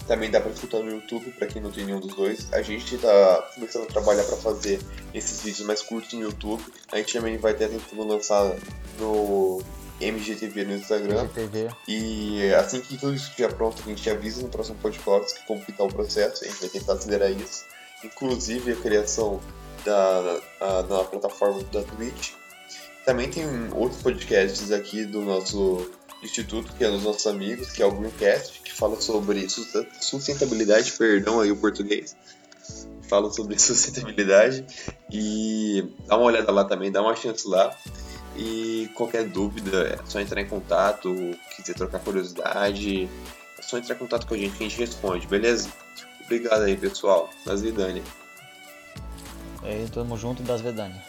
Também 0.06 0.30
dá 0.30 0.42
para 0.42 0.50
escutar 0.50 0.80
no 0.80 0.90
YouTube, 0.90 1.30
para 1.30 1.46
quem 1.46 1.62
não 1.62 1.70
tem 1.70 1.86
nenhum 1.86 2.00
dos 2.00 2.14
dois. 2.14 2.52
A 2.52 2.60
gente 2.60 2.96
está 2.96 3.50
começando 3.54 3.84
a 3.84 3.86
trabalhar 3.86 4.24
para 4.24 4.36
fazer 4.36 4.78
esses 5.14 5.40
vídeos 5.40 5.66
mais 5.66 5.80
curtos 5.80 6.12
no 6.12 6.20
YouTube. 6.20 6.62
A 6.92 6.98
gente 6.98 7.14
também 7.14 7.38
vai 7.38 7.54
ter 7.54 7.70
tentando 7.70 8.06
lançar 8.06 8.54
no 8.98 9.62
MGTV 10.02 10.66
no 10.66 10.74
Instagram. 10.74 11.22
MGTV. 11.22 11.68
E 11.88 12.52
assim 12.56 12.78
que 12.82 12.98
tudo 12.98 13.14
isso 13.14 13.30
estiver 13.30 13.54
pronto, 13.54 13.82
a 13.82 13.88
gente 13.88 14.10
avisa 14.10 14.42
no 14.42 14.50
próximo 14.50 14.76
podcast 14.82 15.40
como 15.46 15.64
que 15.64 15.72
tá 15.72 15.82
o 15.82 15.88
processo. 15.88 16.44
A 16.44 16.46
gente 16.46 16.60
vai 16.60 16.68
tentar 16.68 16.92
acelerar 16.92 17.30
isso 17.30 17.64
inclusive 18.04 18.72
a 18.72 18.76
criação 18.76 19.40
da, 19.84 20.40
a, 20.60 20.82
da 20.82 21.04
plataforma 21.04 21.62
da 21.64 21.82
Twitch. 21.82 22.32
Também 23.04 23.28
tem 23.28 23.44
outros 23.74 24.00
podcasts 24.00 24.70
aqui 24.70 25.04
do 25.04 25.22
nosso 25.22 25.90
instituto, 26.22 26.72
que 26.74 26.84
é 26.84 26.90
dos 26.90 27.02
nossos 27.02 27.26
amigos, 27.26 27.70
que 27.72 27.82
é 27.82 27.86
o 27.86 27.90
Greencast, 27.90 28.60
que 28.60 28.72
fala 28.72 29.00
sobre 29.00 29.48
sustentabilidade, 29.48 30.92
perdão 30.92 31.40
aí 31.40 31.50
o 31.50 31.56
português, 31.56 32.16
fala 33.08 33.32
sobre 33.32 33.58
sustentabilidade 33.60 34.64
e 35.10 35.84
dá 36.06 36.16
uma 36.16 36.26
olhada 36.26 36.52
lá 36.52 36.64
também, 36.64 36.92
dá 36.92 37.02
uma 37.02 37.16
chance 37.16 37.46
lá. 37.46 37.76
E 38.34 38.88
qualquer 38.94 39.24
dúvida 39.24 39.82
é 39.88 39.98
só 40.06 40.18
entrar 40.18 40.40
em 40.40 40.48
contato, 40.48 41.12
quiser 41.54 41.74
trocar 41.74 41.98
curiosidade, 41.98 43.10
é 43.58 43.62
só 43.62 43.76
entrar 43.76 43.94
em 43.94 43.98
contato 43.98 44.26
com 44.26 44.34
a 44.34 44.38
gente 44.38 44.56
que 44.56 44.64
a 44.64 44.68
gente 44.68 44.78
responde, 44.78 45.26
beleza? 45.26 45.68
Obrigado 46.24 46.62
aí, 46.62 46.76
pessoal. 46.76 47.28
Das 47.44 47.62
É, 49.64 49.86
tamo 49.92 50.16
junto 50.16 50.42
das 50.42 50.60
Vedani. 50.60 51.00